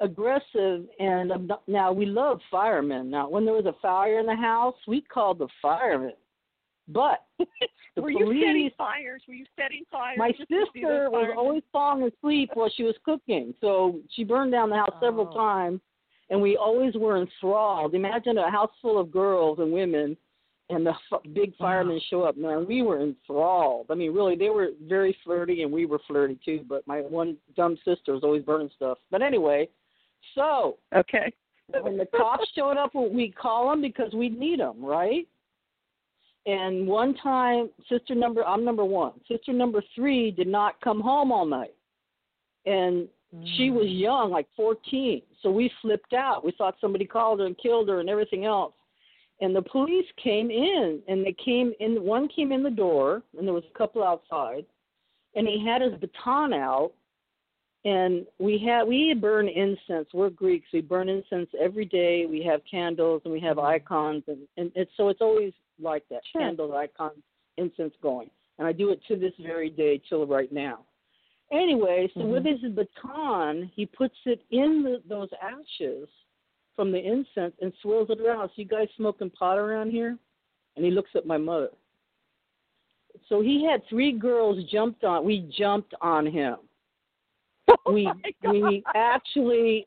[0.00, 3.10] aggressive and now we love firemen.
[3.10, 6.14] Now, when there was a fire in the house, we called the firemen.
[6.88, 9.22] But the Were you setting fires?
[9.28, 10.16] Were you setting fires?
[10.18, 14.76] my sister was always falling asleep while she was cooking, so she burned down the
[14.76, 15.36] house several Oh.
[15.36, 15.80] times,
[16.30, 17.94] and we always were enthralled.
[17.94, 20.16] Imagine a house full of girls and women,
[20.70, 22.36] and the f- big firemen show up.
[22.36, 23.86] Man, we were enthralled.
[23.90, 26.64] I mean, really, they were very flirty, and we were flirty too.
[26.68, 28.98] But my one dumb sister was always burning stuff.
[29.10, 29.68] But anyway,
[30.34, 31.32] so Okay.
[31.82, 35.26] when the cops showed up, we'd call them because we'd need them, right?
[36.48, 39.12] And one time, sister number, I'm number one.
[39.30, 41.74] Sister number three did not come home all night.
[42.64, 43.06] And
[43.56, 43.74] she mm.
[43.74, 45.20] was young, like 14.
[45.42, 46.46] So we flipped out.
[46.46, 48.72] We thought somebody called her and killed her and everything else.
[49.42, 52.02] And the police came in, and they came in.
[52.02, 54.64] One came in the door, and there was a couple outside.
[55.36, 56.92] And he had his baton out,
[57.84, 60.08] and we had we burn incense.
[60.14, 60.68] We're Greeks.
[60.72, 62.24] We burn incense every day.
[62.24, 63.64] We have candles and we have mm.
[63.64, 66.42] icons, and and it's so it's always like that Sure.
[66.42, 67.22] candles, icons,
[67.56, 68.30] incense going.
[68.58, 70.84] And I do it to this very day till right now.
[71.50, 72.64] Anyway, so with mm-hmm.
[72.66, 76.08] his baton, he puts it in the, those ashes
[76.76, 78.48] from the incense and swirls it around.
[78.48, 80.18] So you guys smoking pot around here?
[80.76, 81.70] And he looks at my mother.
[83.28, 85.24] So he had three girls jumped on.
[85.24, 86.56] We jumped on him
[87.86, 88.52] oh we Oh God.
[88.52, 89.86] we actually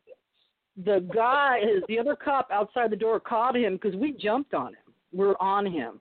[0.86, 4.81] the guy the other cop outside the door caught him because we jumped on him
[5.14, 6.00] we're on him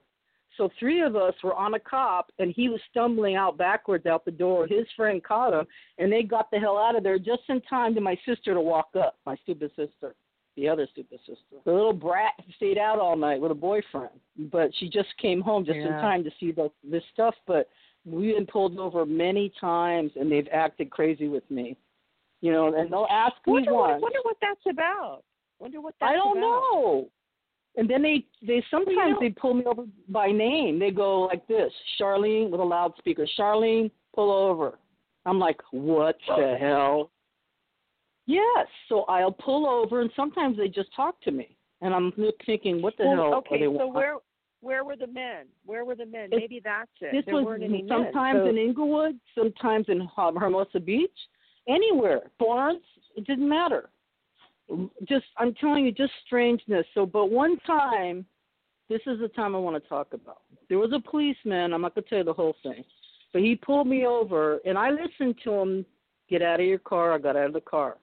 [0.57, 4.25] so three of us were on a cop and he was stumbling out backwards out
[4.25, 5.67] the door his friend caught him
[5.99, 8.61] and they got the hell out of there just in time to my sister to
[8.61, 10.15] walk up my stupid sister
[10.57, 14.11] the other stupid sister the little brat stayed out all night with a boyfriend
[14.53, 17.69] but she just came home just in time to see the, this stuff but
[18.05, 21.77] we've been pulled over many times and they've acted crazy with me.
[22.41, 24.03] You know, and they'll ask me Wonder what, once.
[24.03, 25.23] wonder what that's about.
[25.59, 26.41] Wonder what that's I don't about.
[26.41, 27.09] know.
[27.77, 30.79] And then they they sometimes they pull me over by name.
[30.79, 33.27] They go like this, Charlene with a loudspeaker.
[33.39, 34.79] Charlene, pull over.
[35.27, 37.11] I'm like, what the hell?
[38.27, 38.67] Yes.
[38.89, 42.13] So I'll pull over, and sometimes they just talk to me, and I'm
[42.47, 43.95] thinking, what the well, hell okay, are they so want?
[43.95, 44.17] where
[44.63, 45.47] where were the men?
[45.65, 46.25] Where were the men?
[46.25, 47.13] It's- Maybe that's it.
[47.13, 48.45] This there was sometimes men.
[48.45, 51.11] So, in Inglewood, sometimes in Hermosa Beach,
[51.69, 52.31] anywhere.
[52.39, 52.85] Florence,
[53.17, 53.91] it didn't matter.
[55.09, 56.87] Just, I'm telling you, just strangeness.
[56.95, 58.25] So, but one time,
[58.89, 60.43] this is the time I want to talk about.
[60.69, 61.73] There was a policeman.
[61.73, 62.85] I'm not to tell you the whole thing,
[63.33, 65.87] but he pulled me over, and I listened to him.
[66.29, 67.13] Get out of your car.
[67.13, 67.99] I got out of the car.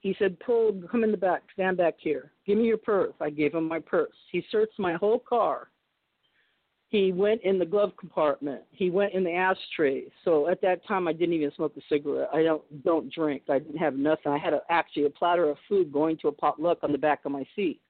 [0.00, 2.32] He said, "Pull, come in the back, stand back here.
[2.46, 4.12] Give me your purse." I gave him my purse.
[4.30, 5.70] He searched my whole car.
[6.88, 8.62] He went in the glove compartment.
[8.70, 10.04] He went in the ashtray.
[10.24, 12.28] So at that time, I didn't even smoke a cigarette.
[12.32, 13.42] I don't don't drink.
[13.48, 14.30] I didn't have nothing.
[14.30, 17.24] I had a, actually a platter of food going to a potluck on the back
[17.24, 17.80] of my seat.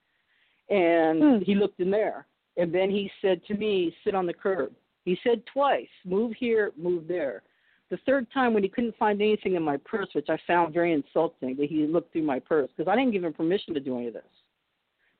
[0.70, 1.42] And Hmm.
[1.42, 2.26] he looked in there,
[2.56, 4.72] and then he said to me, "Sit on the curb."
[5.04, 7.42] He said twice, "Move here, move there."
[7.90, 10.92] The third time, when he couldn't find anything in my purse, which I found very
[10.92, 13.96] insulting, that he looked through my purse because I didn't give him permission to do
[13.98, 14.24] any of this.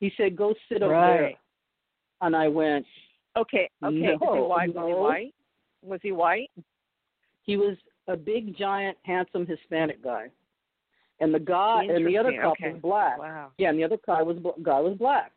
[0.00, 1.38] He said, "Go sit over there," Right.
[2.22, 2.86] and I went.
[3.36, 3.94] Okay, okay.
[3.94, 4.74] No, was he white?
[4.74, 5.34] Was he white?
[5.82, 6.50] Was he white?
[7.42, 7.76] He was
[8.08, 10.28] a big, giant, handsome Hispanic guy,
[11.20, 12.72] and the guy and the other cop okay.
[12.72, 13.18] was black.
[13.18, 13.52] Wow.
[13.58, 15.32] Yeah, and the other guy was guy was black.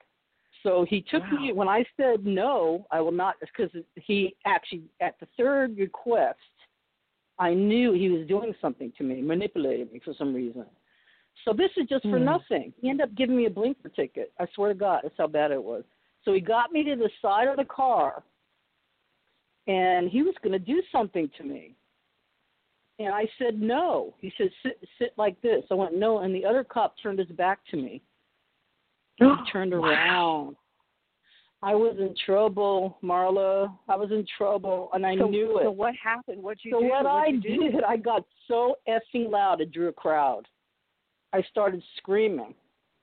[0.64, 5.20] So he took me when I said no, I will not because he actually at
[5.20, 6.40] the third request,
[7.38, 10.66] I knew he was doing something to me, manipulating me for some reason.
[11.46, 12.26] So this is just for Hmm.
[12.26, 12.74] nothing.
[12.82, 14.34] He ended up giving me a blinker ticket.
[14.40, 15.86] I swear to God, that's how bad it was.
[16.26, 18.24] So he got me to the side of the car,
[19.68, 21.76] and he was going to do something to me.
[23.00, 24.14] And I said no.
[24.20, 25.64] He said sit sit like this.
[25.72, 28.02] I went no, and the other cop turned his back to me.
[29.20, 30.56] He turned around.
[31.62, 33.74] I was in trouble, Marla.
[33.90, 35.64] I was in trouble, and I so, knew it.
[35.64, 36.42] So what happened?
[36.42, 36.78] What'd you do?
[36.78, 36.90] So do?
[36.90, 37.72] what I What'd you do?
[37.72, 40.48] did, I got so effing loud it drew a crowd.
[41.34, 42.54] I started screaming.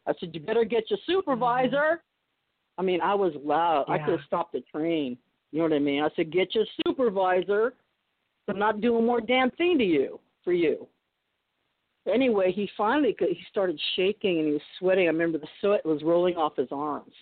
[0.07, 1.13] I said, "You better get your mm-hmm.
[1.13, 2.03] supervisor."
[2.79, 3.87] I mean, I was loud.
[3.89, 5.17] I could have stopped the train.
[5.53, 6.03] You know what I mean?
[6.03, 7.75] I said, "Get your supervisor."
[8.49, 10.87] I'm not doing more damn thing to you for you.
[12.07, 15.05] Anyway, he finally could, he started shaking and he was sweating.
[15.05, 17.13] I remember the sweat was rolling off his arms.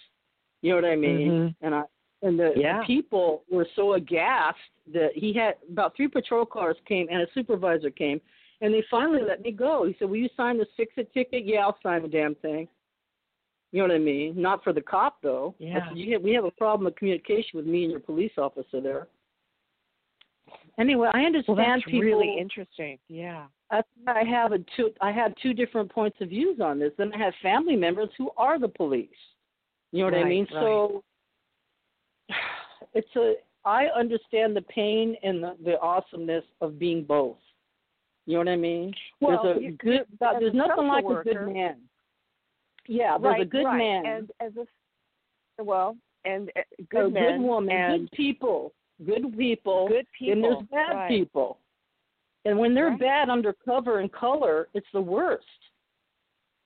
[0.61, 1.31] You know what I mean?
[1.31, 1.55] Mhm.
[1.63, 1.85] And I
[2.23, 2.81] and the, Yeah.
[2.81, 4.59] the people were so aghast
[4.93, 8.21] that he had about three patrol cars came and a supervisor came
[8.61, 9.85] and they finally let me go.
[9.85, 12.69] He said, "Will you sign this fix-it ticket?" Yeah, I'll sign the damn thing.
[13.75, 14.41] You know what I mean?
[14.41, 15.57] Not for the cop though.
[15.59, 15.89] Yeah.
[15.89, 19.09] said, have, we have a problem of communication with me and your police officer there.
[20.79, 21.99] Anyway, I understand Well, that's people.
[21.99, 23.01] really interesting.
[23.09, 23.47] Yeah.
[23.71, 24.91] Why I have a two.
[25.01, 26.93] I had two different points of views on this.
[26.97, 29.09] Then I have family members who are the police.
[29.91, 30.47] You know what I mean?
[30.55, 30.63] right.
[30.63, 31.05] So
[32.95, 33.35] it's a.
[33.65, 37.39] I understand the pain and the, the awesomeness of being both.
[38.27, 38.95] You know what I mean?
[39.21, 40.03] Well, there's a you- good.
[40.21, 41.79] there's nothing like a good man.
[42.87, 43.79] Yeah, there's right, a good right.
[43.79, 48.73] man, And as a well, and uh, a good men good woman, and good people,
[49.05, 50.33] good people, good people.
[50.33, 51.09] and there's bad right.
[51.09, 51.59] people.
[52.45, 55.47] And when they're bad undercover and color, it's the worst.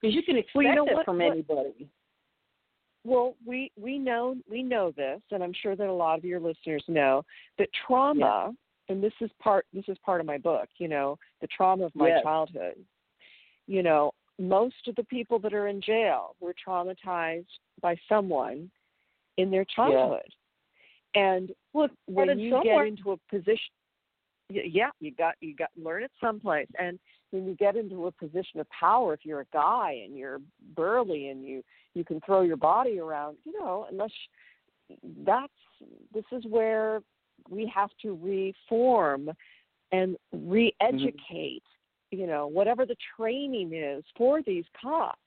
[0.01, 1.89] Because you can expect Well, you know it what- from what- anybody.
[3.05, 6.41] Well, we we know we know this, and I'm sure that a lot of your
[6.41, 7.25] listeners know
[7.57, 8.55] that trauma,
[8.89, 10.69] and this is part this is part of my book.
[10.79, 12.23] You know, the trauma of my Yes.
[12.25, 12.85] childhood.
[13.67, 17.47] You know, most of the people that are in jail were traumatized
[17.81, 18.71] by someone
[19.37, 20.23] in their childhood,
[21.15, 22.85] and Well, when you somewhere.
[22.85, 23.73] get into a position
[24.51, 26.69] yeah you got you got learn it someplace.
[26.79, 26.99] And
[27.31, 30.41] when you get into a position of power if you're a guy and you're
[30.75, 31.63] burly and you
[31.95, 34.11] you can throw your body around you know unless
[35.25, 35.53] that's
[36.15, 37.03] this is where
[37.51, 39.31] we have to reform
[39.93, 41.63] and re-educate
[42.11, 45.19] you know whatever the training is for these cops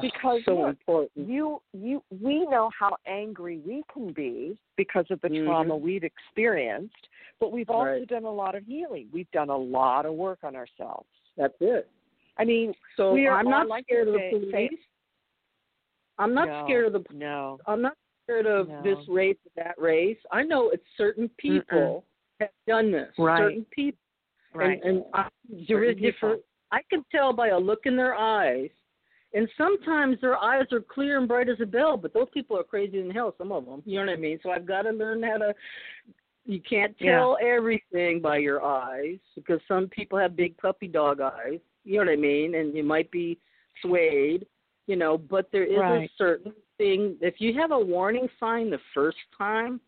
[0.00, 1.28] because so look, important.
[1.28, 5.44] you you we know how angry we can be because of the Mhm.
[5.44, 7.08] trauma we've experienced
[7.40, 8.06] but we've also Right.
[8.08, 11.88] done a lot of healing we've done a lot of work on ourselves That's it.
[12.38, 14.50] i mean So I'm not like scared of the police.
[14.52, 14.70] say-
[16.18, 17.04] I'm not no, scared of the.
[17.14, 18.82] no I'm not scared of No.
[18.82, 20.18] this race or that race.
[20.30, 22.04] I know it's certain people
[22.40, 23.12] have done this.
[23.18, 23.38] Right.
[23.40, 23.98] Certain people.
[24.54, 25.28] Right And, and I,
[25.68, 26.42] there is different.
[26.70, 28.70] I can tell by a look in their eyes,
[29.34, 31.96] and sometimes their eyes are clear and bright as a bell.
[31.96, 33.34] But those people are crazy in hell.
[33.38, 34.38] Some of them, you know what I mean.
[34.42, 35.54] So I've got to learn how to.
[36.44, 37.18] You can't Yeah.
[37.18, 41.60] tell everything by your eyes because some people have big puppy dog eyes.
[41.84, 43.38] You know what I mean, and you might be
[43.80, 44.46] swayed.
[44.88, 46.10] You know, but there is Right.
[46.10, 47.16] a certain thing.
[47.20, 49.80] If you have a warning sign the first time,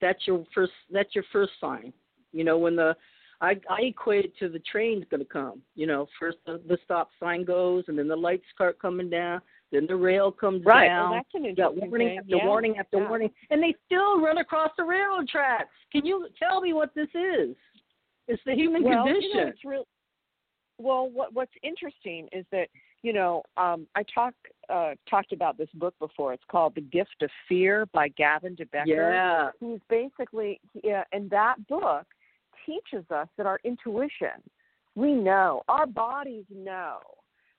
[0.00, 0.72] that's your first.
[0.90, 1.92] That's your first sign.
[2.32, 2.96] You know, when the
[3.40, 5.62] I I equate it to the train's going to come.
[5.74, 9.40] You know, first the, the stop sign goes, and then the lights start coming down.
[9.72, 10.88] Then the rail comes right.
[10.88, 11.10] down.
[11.10, 12.18] Well, that's an interesting warning thing.
[12.18, 12.46] after yeah.
[12.46, 13.08] warning after yeah.
[13.08, 15.70] warning, and they still run across the railroad tracks.
[15.92, 17.54] Can you tell me what this is?
[18.26, 19.30] It's the human well, condition.
[19.32, 19.86] You know, it's real.
[20.78, 22.68] Well, what what's interesting is that
[23.02, 24.34] you know um, I talk
[24.68, 26.32] uh, talked about this book before.
[26.32, 28.86] It's called The Gift of Fear by Gavin de Becker.
[28.86, 29.50] yeah.
[29.60, 32.06] Who's basically yeah, and that book
[32.66, 34.42] teaches us that our intuition,
[34.94, 36.98] we know, our bodies know.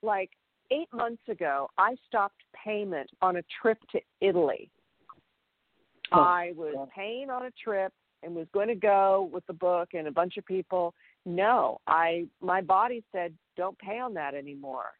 [0.02, 0.30] Like
[0.70, 4.70] eight months ago, I stopped payment on a trip to Italy.
[6.12, 6.84] Oh, I was yeah.
[6.94, 7.92] paying on a trip
[8.22, 10.94] and was going to go with the book and a bunch of people.
[11.24, 14.90] No, I my body said don't pay on that anymore.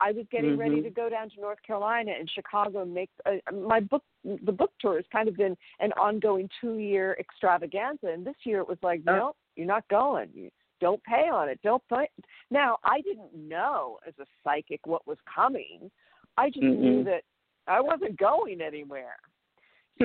[0.00, 0.84] I was getting ready Mhm.
[0.84, 4.04] to go down to North Carolina and Chicago and make uh, my book.
[4.24, 8.68] The book tour has kind of been an ongoing two-year extravaganza, and this year it
[8.68, 10.28] was like, no, you're not going.
[10.34, 10.50] You
[10.80, 11.60] don't pay on it.
[11.62, 12.08] Don't pay.
[12.50, 15.90] Now I didn't know as a psychic what was coming.
[16.36, 17.04] I just knew Mm-mm.
[17.04, 17.22] that
[17.66, 19.16] I wasn't going anywhere.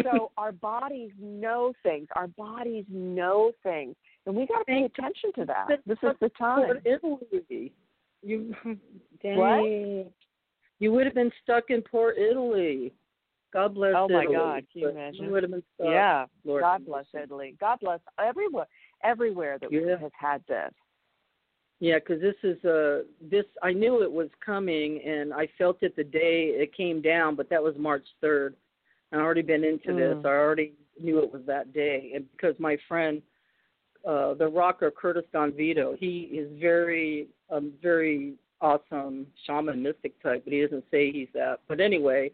[0.04, 2.08] So our bodies know things.
[2.16, 3.96] Our bodies know things,
[4.26, 5.68] and we got to pay attention to that.
[5.86, 6.78] This is the time.
[6.86, 7.72] Italy.
[8.24, 8.54] You,
[9.24, 9.38] dang.
[9.38, 10.12] What?
[10.80, 12.94] You would have been stuck in poor Italy.
[13.54, 14.04] God bless Italy.
[14.04, 15.26] Oh, my Italy, God, can you imagine?
[15.26, 15.88] You would have been stuck.
[15.90, 16.26] Yeah.
[16.44, 17.06] Lord God bless.
[17.14, 17.56] Italy.
[17.60, 18.68] God bless everywhere,
[19.04, 19.98] everywhere that Yeah.
[19.98, 20.74] have had this.
[21.80, 23.46] Yeah, because this is uh this.
[23.62, 27.36] I knew it was coming, and I felt it the day it came down.
[27.36, 28.56] But that was March third.
[29.12, 30.16] I already been into this.
[30.16, 30.26] Mm.
[30.26, 33.22] I already knew it was that day, and because my friend,
[34.06, 40.44] uh, the rocker Curtis Don Vito, he is very, um, very awesome shaman mystic type,
[40.44, 41.60] but he doesn't say he's that.
[41.68, 42.32] But anyway,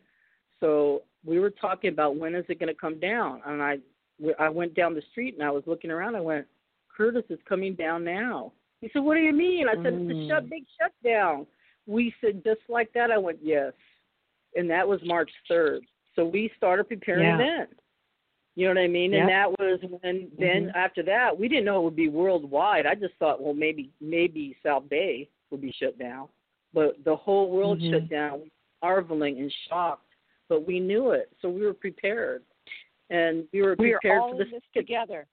[0.59, 3.79] so we were talking about when is it going to come down, and I,
[4.39, 6.15] I went down the street and I was looking around.
[6.15, 6.47] I went,
[6.95, 8.53] Curtis is coming down now.
[8.81, 10.27] He said, "What do you mean?" I said, "It's a Mm.
[10.27, 11.47] shut, big shutdown."
[11.87, 13.73] We said, "Just like that." I went, "Yes,"
[14.55, 15.85] and that was March third.
[16.15, 17.37] So we started preparing Yeah.
[17.37, 17.67] then.
[18.55, 19.13] You know what I mean?
[19.15, 20.31] And that was when.
[20.37, 20.75] Then Mhm.
[20.75, 22.85] after that, we didn't know it would be worldwide.
[22.85, 26.29] I just thought, well, maybe maybe South Bay would be shut down,
[26.73, 27.89] but the whole world Mhm.
[27.89, 28.41] shut down.
[28.41, 28.49] We were
[28.89, 30.13] marveling and shocked,
[30.49, 32.43] but we knew it, so we were prepared,
[33.09, 35.25] and we were We are prepared all for this together.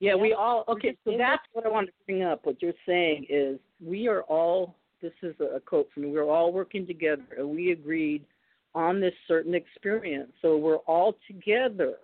[0.00, 0.96] Yeah, we all okay.
[1.04, 2.40] So that's what I wanted to bring up.
[2.44, 4.74] What you're saying is we are all.
[5.02, 6.10] This is a quote from me.
[6.10, 8.24] We're all working together, and we agreed
[8.74, 10.32] on this certain experience.
[10.42, 11.96] So we're all together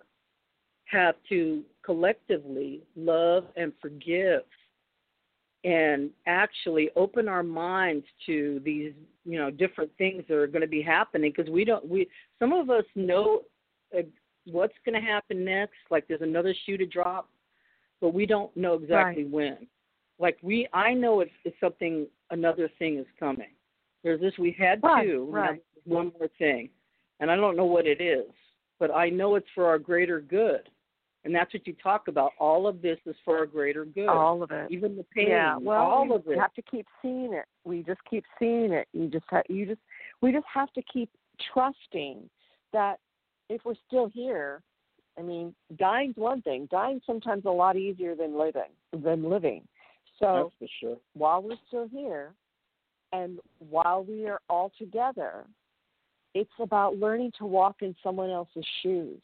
[0.85, 4.43] have to collectively love and forgive,
[5.63, 8.93] and actually open our minds to these
[9.25, 12.53] you know different things that are going to be happening because we don't we some
[12.53, 13.41] of us know
[13.97, 14.01] uh,
[14.45, 17.27] what's going to happen next like there's another shoe to drop
[18.01, 19.67] but we don't know exactly when.
[20.19, 22.07] Like we, I know it's, it's something.
[22.31, 23.51] Another thing is coming.
[24.03, 24.33] There's this.
[24.37, 25.27] We had Right, two.
[25.29, 25.61] right.
[25.85, 26.69] One more thing,
[27.19, 28.25] and I don't know what it is,
[28.79, 30.69] but I know it's for our greater good,
[31.23, 32.31] and that's what you talk about.
[32.39, 34.07] All of this is for our greater good.
[34.09, 34.69] All of it.
[34.69, 35.29] even the pain.
[35.29, 36.31] Yeah, well, all of it.
[36.31, 37.45] You have to keep seeing it.
[37.63, 38.87] We just keep seeing it.
[38.91, 39.79] You just ha- you just
[40.21, 41.09] we just have to keep
[41.53, 42.29] trusting
[42.73, 42.99] that
[43.49, 44.61] if we're still here,
[45.17, 46.67] I mean, dying's one thing.
[46.71, 49.63] Dying's sometimes a lot easier than living than living.
[50.19, 50.97] So that's for sure.
[51.13, 52.33] while we're still here,
[53.13, 53.39] and
[53.69, 55.45] while we are all together,
[56.33, 59.21] it's about learning to walk in someone else's shoes.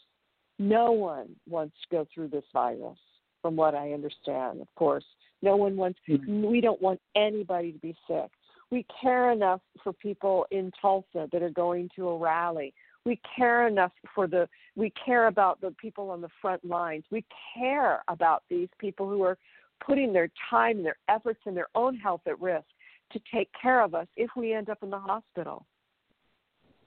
[0.60, 2.98] No one wants to go through this virus,
[3.41, 5.06] from what I understand, of course.
[5.41, 6.48] No one wants, Mhm.
[6.48, 8.32] we don't want anybody to be sick.
[8.70, 12.74] We care enough for people in Tulsa that are going to a rally.
[13.04, 17.04] We care enough for the, we care about the people on the front lines.
[17.12, 19.38] We care about these people who are
[19.86, 22.66] putting their time and their efforts and their own health at risk
[23.12, 25.66] to take care of us if we end up in the hospital.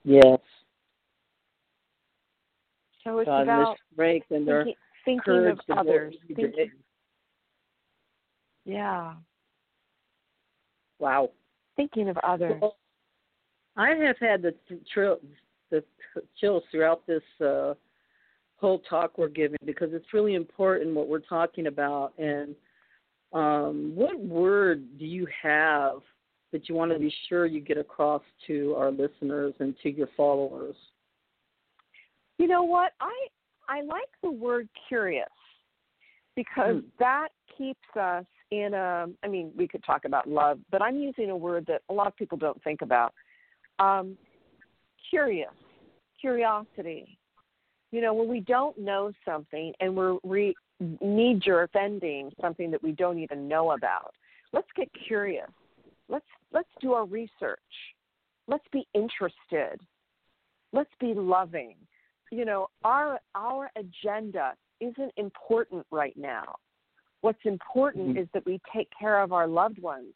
[0.05, 0.41] Yes.
[3.05, 4.65] So it's God, about break and their
[5.05, 6.15] thinking, thinking of others.
[6.35, 6.71] Thinking,
[8.65, 9.15] yeah,
[10.99, 11.31] Wow.
[11.77, 12.61] thinking of others.
[12.61, 12.77] Well,
[13.77, 14.55] I have had the
[14.93, 15.19] trill,
[15.71, 15.83] the
[16.41, 17.75] chills throughout this uh,
[18.57, 22.13] whole talk we're giving because it's really important what we're talking about.
[22.19, 22.55] And
[23.33, 25.97] um, what word do you have
[26.53, 30.09] that you want to be sure you get across to our listeners and to your
[30.17, 30.77] followers?
[32.39, 32.93] You know what?
[33.01, 33.27] I
[33.69, 35.29] I like the word curious
[36.35, 36.89] because Hmm.
[36.99, 41.31] that keeps us in a I mean, we could talk about love, but I'm using
[41.31, 43.13] a word that a lot of people don't think about.
[43.79, 44.17] Um
[45.11, 45.51] curious,
[46.21, 47.19] curiosity.
[47.93, 50.55] You know, when we don't know something and we're re
[51.01, 54.13] knee jerk ending something that we don't even know about.
[54.53, 55.51] Let's get curious.
[56.09, 57.59] Let's let's do our research.
[58.47, 59.81] Let's be interested.
[60.73, 61.77] Let's be loving.
[62.31, 66.57] You know, our our agenda isn't important right now.
[67.23, 68.19] What's important mm-hmm.
[68.19, 70.13] is that we take care of our loved ones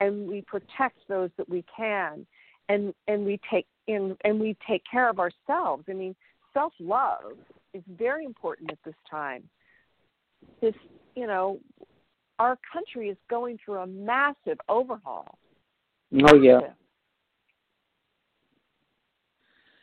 [0.00, 2.26] and we protect those that we can
[2.68, 5.84] and and we take in and we take care of ourselves.
[5.88, 6.14] I mean,
[6.52, 7.32] self love
[7.74, 9.42] is very important at this time.
[10.60, 10.74] This,
[11.14, 11.58] you know,
[12.38, 15.38] our country is going through a massive overhaul.
[16.28, 16.60] Oh yeah.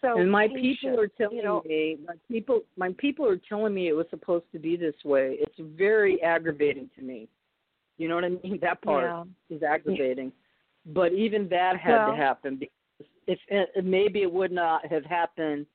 [0.02, 3.74] So and my people are telling you know, me my people my people are telling
[3.74, 5.38] me it was supposed to be this way.
[5.40, 7.28] It's very aggravating to me.
[7.98, 8.60] You know what I mean?
[8.62, 9.56] That part yeah.
[9.56, 10.32] is aggravating.
[10.86, 12.74] But even that had well, to happen because
[13.28, 15.66] if it, maybe it would not have happened.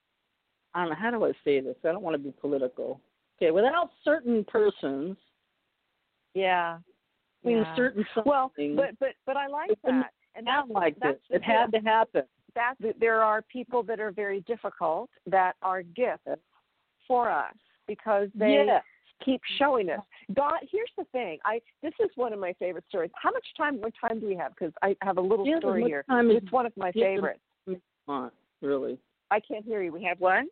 [0.75, 1.77] I don't know how do I say this.
[1.85, 3.01] I don't want to be political.
[3.37, 5.17] Okay, without certain persons.
[6.35, 6.79] Yeah.
[7.45, 7.77] I mean, yeah.
[7.77, 11.37] certain well, but but but I like that, and that's like that's this.
[11.37, 12.23] It had to happen.
[12.55, 16.41] That there are people that are very difficult that are gifts
[17.07, 17.55] for us
[17.87, 18.83] because they yes.
[19.25, 20.01] Keep showing us.
[20.35, 21.39] God, here's the thing.
[21.45, 23.11] I this is one of my favorite stories.
[23.15, 23.81] How much time?
[23.81, 24.53] What time do we have?
[24.55, 26.05] Because I have a little Yeah, story here.
[26.09, 27.41] time is- It's one of my yeah, favorites.
[28.09, 28.99] on, really.
[29.31, 29.93] I can't hear you.
[29.93, 30.49] We have one.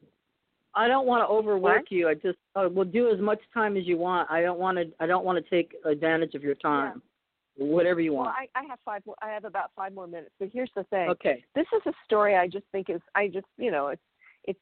[0.74, 1.92] I don't want to overwork What?
[1.92, 2.08] you.
[2.08, 4.30] I just uh, will do as much time as you want.
[4.30, 4.90] I don't want to.
[5.00, 7.02] I don't want to take advantage of your time.
[7.58, 8.36] Whatever you Well, want.
[8.54, 9.04] I, I have five.
[9.04, 10.32] more- I have about five more minutes.
[10.40, 11.10] But here's the thing.
[11.10, 11.44] okay.
[11.54, 14.02] this is a story I just think is I just you know it's
[14.44, 14.60] it's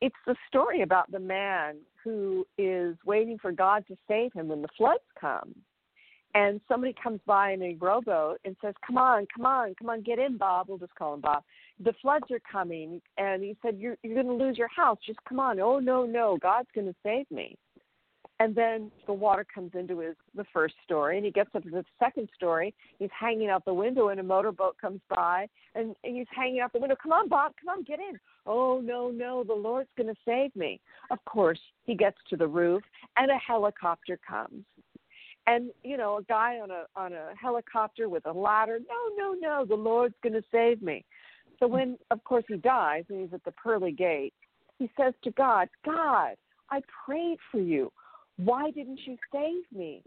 [0.00, 4.62] it's the story about the man who is waiting for God to save him when
[4.62, 5.54] the floods come.
[6.34, 10.02] And somebody comes by in a rowboat and says, Come on, come on, come on,
[10.02, 10.68] get in, Bob.
[10.68, 11.42] We'll just call him Bob.
[11.80, 13.02] The floods are coming.
[13.18, 14.98] And he said, You're, you're going to lose your house.
[15.04, 15.58] Just come on.
[15.58, 16.38] Oh, no, no.
[16.40, 17.56] God's going to save me.
[18.40, 21.70] And then the water comes into his the first story, and he gets up to
[21.70, 22.74] the second story.
[22.98, 26.80] He's hanging out the window, and a motorboat comes by, and he's hanging out the
[26.80, 26.96] window.
[27.00, 28.18] Come on, Bob, come on, get in.
[28.46, 30.80] Oh no, no, the Lord's going to save me.
[31.10, 32.82] Of course, he gets to the roof,
[33.18, 34.64] and a helicopter comes,
[35.46, 38.78] and you know, a guy on a on a helicopter with a ladder.
[38.88, 41.04] No, no, no, the Lord's going to save me.
[41.58, 44.32] So when, of course, he dies, and he's at the pearly gate,
[44.78, 46.36] he says to God, God,
[46.70, 47.92] I prayed for you
[48.44, 50.02] why didn't you save me?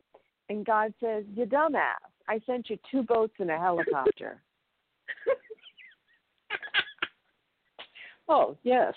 [0.50, 1.94] And God says, You dumbass.
[2.28, 4.42] I sent you two boats and a helicopter.
[8.30, 8.94] oh yes,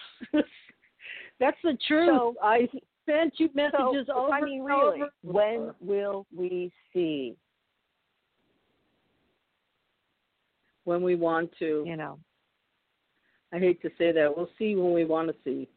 [1.41, 2.09] that's the truth.
[2.09, 2.69] So, I
[3.05, 4.33] sent you messages so, over.
[4.33, 5.11] I mean, really, over.
[5.23, 7.37] when will we see?
[10.85, 11.85] When we want to.
[11.87, 12.19] You know.
[13.53, 14.37] I hate to say that.
[14.37, 15.69] We'll see when we want to see.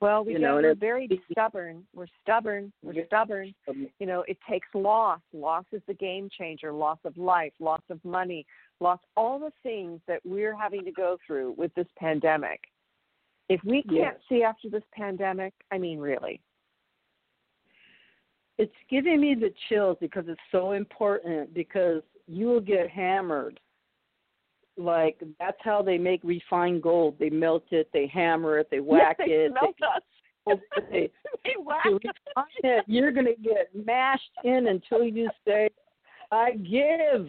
[0.00, 1.86] Well, we You know, we're very stubborn.
[1.94, 2.72] We're stubborn.
[2.82, 3.06] We're Yeah.
[3.06, 3.54] stubborn.
[3.66, 5.20] Um, You know, it takes loss.
[5.32, 6.72] Loss is the game changer.
[6.72, 8.46] Loss of life, loss of money,
[8.80, 12.60] loss all the things that we're having to go through with this pandemic.
[13.48, 14.20] If we can't Yes.
[14.28, 16.40] see after this pandemic, I mean, really.
[18.58, 23.60] it's giving me the chills because it's so important because you will get hammered.
[24.78, 27.16] Like that's how they make refined gold.
[27.18, 29.50] They melt it, they hammer it, they whack they it.
[29.52, 30.58] smelt us.
[30.90, 31.10] they,
[31.44, 31.92] they whack us.
[32.04, 35.68] refine it, you're gonna get mashed in until you say,
[36.30, 37.26] "I give."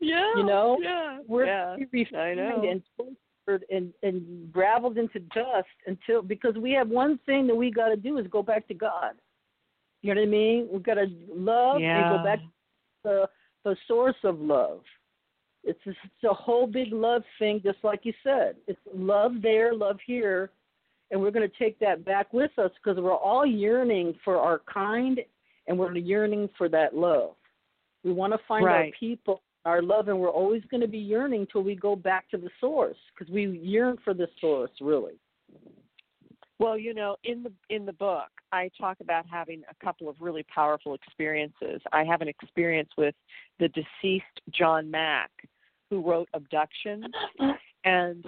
[0.00, 0.32] Yeah.
[0.36, 1.18] You know, Yeah.
[1.28, 1.76] We're yeah.
[1.78, 6.88] to be I refined and tortured and and graveled into dust until because we have
[6.88, 9.12] one thing that we got to do is go back to God.
[10.02, 10.68] You know what I mean?
[10.72, 12.16] We've got to love and Yeah.
[12.16, 12.48] go back to
[13.04, 13.28] the
[13.64, 14.80] the source of love.
[15.62, 18.56] It's just, it's a whole big love thing, just like you said.
[18.66, 20.50] It's love there, love here,
[21.10, 24.62] and we're going to take that back with us because we're all yearning for our
[24.72, 25.20] kind,
[25.66, 27.34] and we're yearning for that love.
[28.04, 31.46] We want to find our people, our love, and we're always going to be yearning
[31.52, 35.18] till we go back to the source because we yearn for the source, really.
[36.60, 40.16] Well, you know, in the in the book, I talk about having a couple of
[40.20, 41.80] really powerful experiences.
[41.90, 43.14] I have an experience with
[43.58, 45.30] the deceased John Mack,
[45.88, 47.04] who wrote Abduction,
[47.84, 48.26] and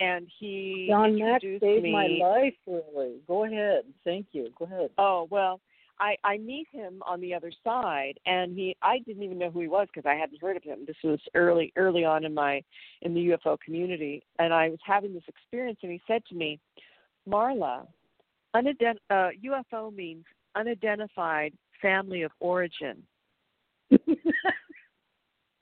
[0.00, 1.92] and he John Mack saved me.
[1.92, 3.16] my life, really.
[3.28, 3.82] Go ahead.
[4.02, 4.48] Thank you.
[4.58, 4.88] Go ahead.
[4.96, 5.60] Oh well,
[6.00, 9.60] I I meet him on the other side, and he I didn't even know who
[9.60, 10.86] he was because I hadn't heard of him.
[10.86, 12.62] This was early early on in my
[13.02, 16.58] in the UFO community, and I was having this experience, and he said to me,
[17.28, 17.86] Marla,
[18.54, 20.24] unident- uh, UFO means
[20.54, 23.02] unidentified family of origin.
[23.92, 23.98] oh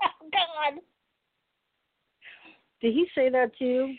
[0.01, 0.80] God.
[2.80, 3.94] Did he say that to you?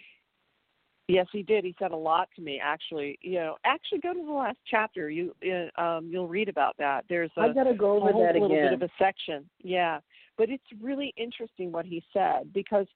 [1.08, 1.64] Yes, he did.
[1.64, 2.60] He said a lot to me.
[2.62, 5.10] Actually, you know, actually go to the last chapter.
[5.10, 5.34] You
[5.78, 7.06] uh, um, you'll read about that.
[7.08, 8.66] There's a, I gotta go over that little again.
[8.66, 9.50] bit of a section.
[9.64, 10.00] Yeah,
[10.38, 12.88] but it's really interesting what he said because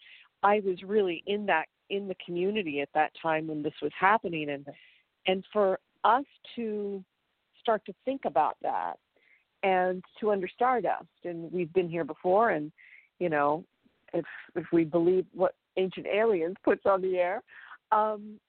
[0.43, 4.49] I was really in that in the community at that time when this was happening,
[4.49, 4.65] and
[5.27, 7.03] and for us to
[7.59, 8.95] start to think about that
[9.61, 12.71] and to under Stardust, and we've been here before, and
[13.19, 13.63] you know,
[14.13, 17.43] if if we believe what Ancient Aliens puts on the air,
[17.91, 18.39] um,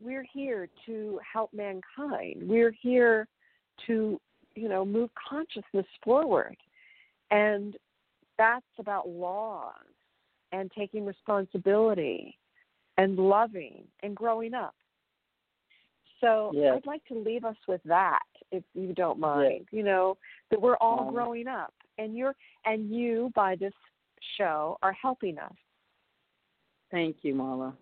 [0.00, 2.36] we're here to help mankind.
[2.42, 3.28] We're here
[3.86, 4.20] to,
[4.54, 6.56] you know, move consciousness forward.
[7.30, 7.76] And
[8.38, 9.74] that's about laws
[10.52, 12.36] and taking responsibility
[13.00, 14.74] and loving and growing up.
[16.20, 16.76] So Yes.
[16.76, 19.68] I'd like to leave us with that, if you don't mind.
[19.70, 20.18] You know,
[20.50, 23.72] that we're all Um, growing up and you're and you by this
[24.36, 25.56] show are helping us.
[26.90, 27.74] Thank you, Marla.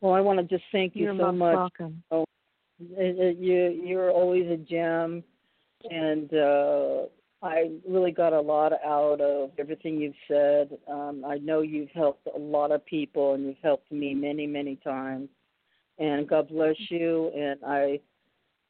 [0.00, 1.56] Well, I want to just thank you You're so much.
[1.56, 2.02] welcome.
[2.78, 5.24] It, you you're always a gem,
[5.90, 7.06] and uh,
[7.46, 10.76] I really got a lot out of everything you've said.
[10.88, 14.76] Um, I know you've helped a lot of people, and you've helped me many many
[14.76, 15.28] times.
[15.98, 18.00] And God bless you, and I.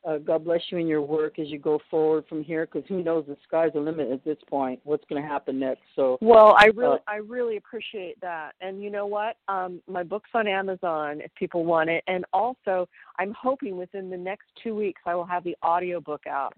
[0.07, 3.03] Uh, God bless you in your work as you go forward from here, because who
[3.03, 3.25] knows?
[3.27, 4.79] The sky's the limit at this point.
[4.85, 5.83] What's going to happen next?
[5.97, 8.55] So, Well, I really, Uh, I really appreciate that.
[8.61, 9.37] And you know what?
[9.49, 12.05] Um, my book's on Amazon if people want it.
[12.07, 12.89] And also,
[13.19, 16.55] I'm hoping within the next two weeks I will have the audio book out.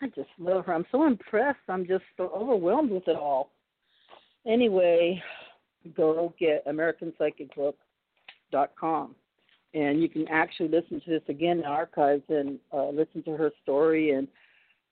[0.03, 0.75] I just love her.
[0.75, 1.61] I'm so impressed.
[1.69, 3.51] I'm just so overwhelmed with it all.
[4.47, 5.23] Anyway,
[5.97, 9.15] go get AmericanPsychicBook.com.
[9.73, 13.53] And you can actually listen to this again in archives and uh, listen to her
[13.63, 14.11] story.
[14.13, 14.27] And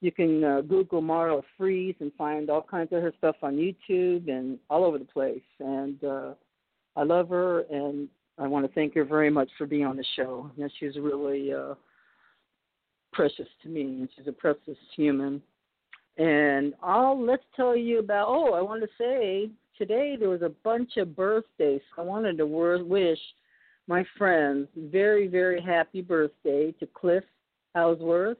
[0.00, 4.30] you can uh, Google Marla Frees and find all kinds of her stuff on YouTube
[4.30, 5.42] and all over the place.
[5.58, 6.34] And uh,
[6.96, 8.08] I love her, and
[8.40, 10.50] I want to thank her very much for being on the show.
[10.56, 11.74] You know, she's really uh,
[13.12, 15.42] precious to me, and she's a precious human.
[16.16, 18.28] And I'll let's tell you about.
[18.28, 21.80] Oh, I want to say today there was a bunch of birthdays.
[21.96, 23.18] I wanted to wish
[23.86, 27.24] my friends very, very happy birthday to Cliff
[27.74, 28.38] Houseworth,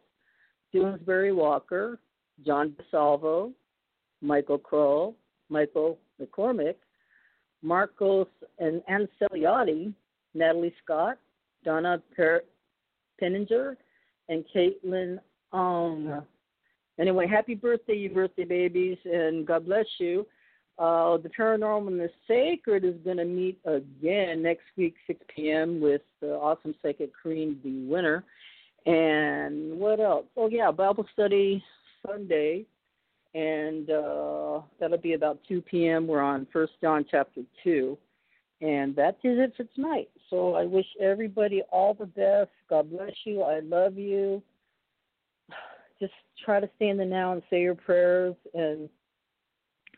[0.74, 1.98] Doonesbury Walker,
[2.44, 3.52] John DeSalvo,
[4.20, 5.16] Michael Kroll,
[5.48, 6.74] Michael McCormick,
[7.62, 8.28] Marcos
[8.58, 9.92] and Anseliati,
[10.34, 11.18] Natalie Scott,
[11.64, 12.44] Donna per-
[13.20, 13.76] Penninger,
[14.28, 15.18] and Caitlin
[15.52, 16.22] Ong.
[16.98, 20.26] Anyway, happy birthday, you birthday babies, and God bless you.
[20.78, 25.80] Uh, the Paranormal and the Sacred is going to meet again next week, 6 p.m.,
[25.80, 28.24] with the awesome psychic Kareen the winner.
[28.86, 30.26] And what else?
[30.36, 31.62] Oh, yeah, Bible study
[32.06, 32.64] Sunday,
[33.34, 36.06] and uh, that'll be about 2 p.m.
[36.06, 37.96] We're on First John chapter 2.
[38.60, 40.10] And that is it for tonight.
[40.30, 42.50] So I wish everybody all the best.
[42.68, 43.42] God bless you.
[43.42, 44.42] I love you.
[46.00, 46.14] Just
[46.44, 48.34] try to stay in the now and say your prayers.
[48.54, 48.88] And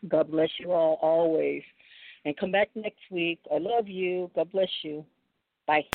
[0.07, 1.63] God bless you all always.
[2.25, 3.39] And come back next week.
[3.51, 4.29] I love you.
[4.35, 5.03] God bless you.
[5.65, 5.85] Bye.